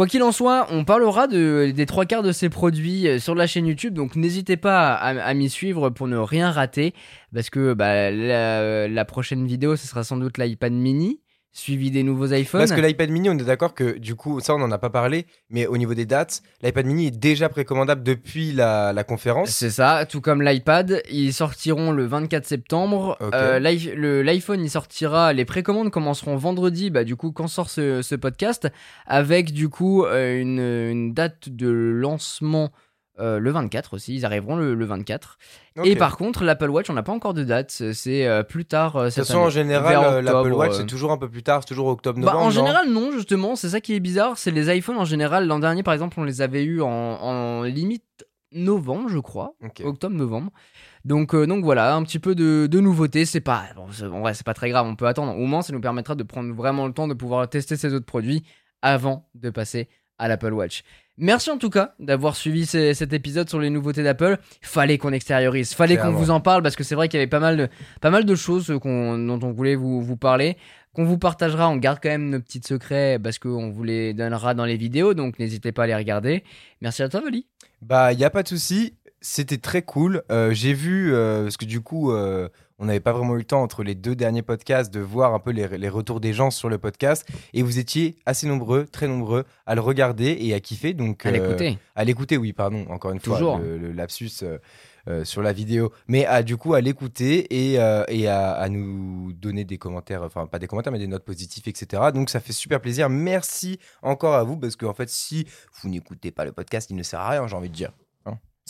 [0.00, 3.34] Quoi qu'il en soit, on parlera de, des trois quarts de ces produits euh, sur
[3.34, 6.94] la chaîne YouTube, donc n'hésitez pas à, à m'y suivre pour ne rien rater,
[7.34, 11.20] parce que bah, la, la prochaine vidéo, ce sera sans doute l'iPad mini,
[11.52, 12.60] suivi des nouveaux iPhones.
[12.60, 14.90] Parce que l'iPad mini, on est d'accord que du coup, ça on n'en a pas
[14.90, 19.50] parlé, mais au niveau des dates, l'iPad mini est déjà précommandable depuis la, la conférence.
[19.50, 23.18] C'est ça, tout comme l'iPad, ils sortiront le 24 septembre.
[23.34, 28.14] Euh, L'iPhone, il sortira, les précommandes commenceront vendredi, bah du coup quand sort ce, ce
[28.14, 28.68] podcast,
[29.06, 32.70] avec du coup euh, une, une date de lancement
[33.20, 34.14] euh, le 24 aussi.
[34.16, 35.38] Ils arriveront le, le 24.
[35.84, 37.70] Et par contre, l'Apple Watch, on n'a pas encore de date.
[37.92, 41.18] C'est euh, plus tard euh, De toute façon, en général, l'Apple Watch, c'est toujours un
[41.18, 42.38] peu plus tard, c'est toujours Bah, octobre-novembre.
[42.38, 43.56] en non général, non, justement.
[43.56, 44.36] C'est ça qui est bizarre.
[44.38, 45.46] C'est les iPhones en général.
[45.46, 48.04] L'an dernier, par exemple, on les avait eu en, en limite
[48.52, 49.54] novembre, je crois.
[49.84, 50.50] Octobre-novembre.
[51.04, 53.24] Donc, euh, donc voilà, un petit peu de, de nouveautés.
[53.24, 54.86] C'est pas, bon, c'est- en vrai, c'est pas très grave.
[54.86, 55.34] On peut attendre.
[55.36, 58.06] Au moins, ça nous permettra de prendre vraiment le temps de pouvoir tester ces autres
[58.06, 58.42] produits
[58.82, 60.82] avant de passer à l'Apple Watch.
[61.22, 64.38] Merci en tout cas d'avoir suivi ces- cet épisode sur les nouveautés d'Apple.
[64.62, 67.28] Fallait qu'on extériorise, fallait qu'on vous en parle parce que c'est vrai qu'il y avait
[67.30, 67.68] pas mal de,
[68.00, 70.56] pas mal de choses qu'on- dont on voulait vous, vous parler
[70.92, 71.68] qu'on vous partagera.
[71.68, 75.14] On garde quand même nos petits secrets parce qu'on vous les donnera dans les vidéos,
[75.14, 76.42] donc n'hésitez pas à les regarder.
[76.80, 77.46] Merci à toi, Vali.
[77.82, 78.94] Bah, il n'y a pas de souci.
[79.20, 80.22] C'était très cool.
[80.32, 82.48] Euh, J'ai vu, euh, parce que du coup, euh,
[82.80, 85.38] on n'avait pas vraiment eu le temps entre les deux derniers podcasts de voir un
[85.38, 87.26] peu les, les retours des gens sur le podcast.
[87.52, 90.94] Et vous étiez assez nombreux, très nombreux, à le regarder et à kiffer.
[90.94, 91.78] Donc, À euh, l'écouter.
[91.94, 93.56] À l'écouter, oui, pardon, encore une Toujours.
[93.58, 94.58] fois, le, le lapsus euh,
[95.08, 95.92] euh, sur la vidéo.
[96.08, 100.22] Mais à, du coup, à l'écouter et, euh, et à, à nous donner des commentaires,
[100.22, 102.02] enfin, pas des commentaires, mais des notes positives, etc.
[102.14, 103.08] Donc, ça fait super plaisir.
[103.10, 105.46] Merci encore à vous, parce qu'en fait, si
[105.82, 107.92] vous n'écoutez pas le podcast, il ne sert à rien, j'ai envie de dire.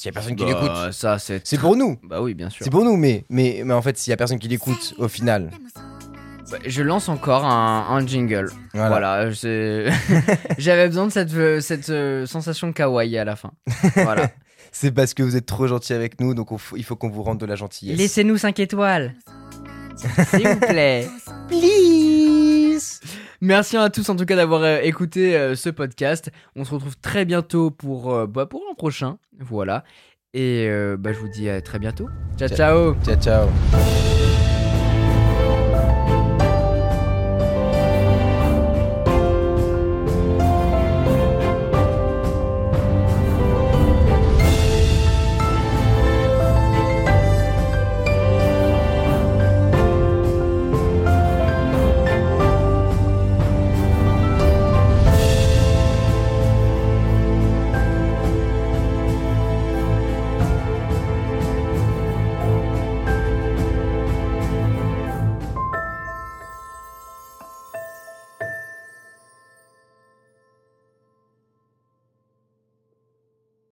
[0.01, 1.47] S'il n'y a personne qui l'écoute, Bah, ça, c'est.
[1.47, 1.99] c'est pour nous.
[2.03, 2.65] Bah oui, bien sûr.
[2.65, 5.09] C'est pour nous, mais, mais, mais en fait, s'il y a personne qui l'écoute, au
[5.09, 5.51] final,
[6.51, 8.51] Bah, je lance encore un, un jingle.
[8.73, 8.89] voilà.
[8.89, 9.91] Voilà, c'est-
[10.59, 13.51] j'avais besoin de cette, euh, cette euh, sensation kawaii à la fin.
[13.95, 14.31] Voilà.
[14.73, 17.11] C'est parce que vous êtes trop gentil avec nous, donc on f- il faut qu'on
[17.11, 17.99] vous rende de la gentillesse.
[17.99, 19.15] Laissez-nous 5 étoiles.
[20.31, 21.09] S'il vous plaît.
[21.49, 22.10] Please
[23.41, 26.31] Merci à tous en tout cas d'avoir euh, écouté euh, ce podcast.
[26.57, 29.19] On se retrouve très bientôt pour, euh, bah, pour l'an prochain.
[29.39, 29.85] Voilà.
[30.33, 32.09] Et bah, je vous dis à très bientôt.
[32.39, 32.95] Ciao, ciao.
[33.05, 34.20] Ciao, ciao.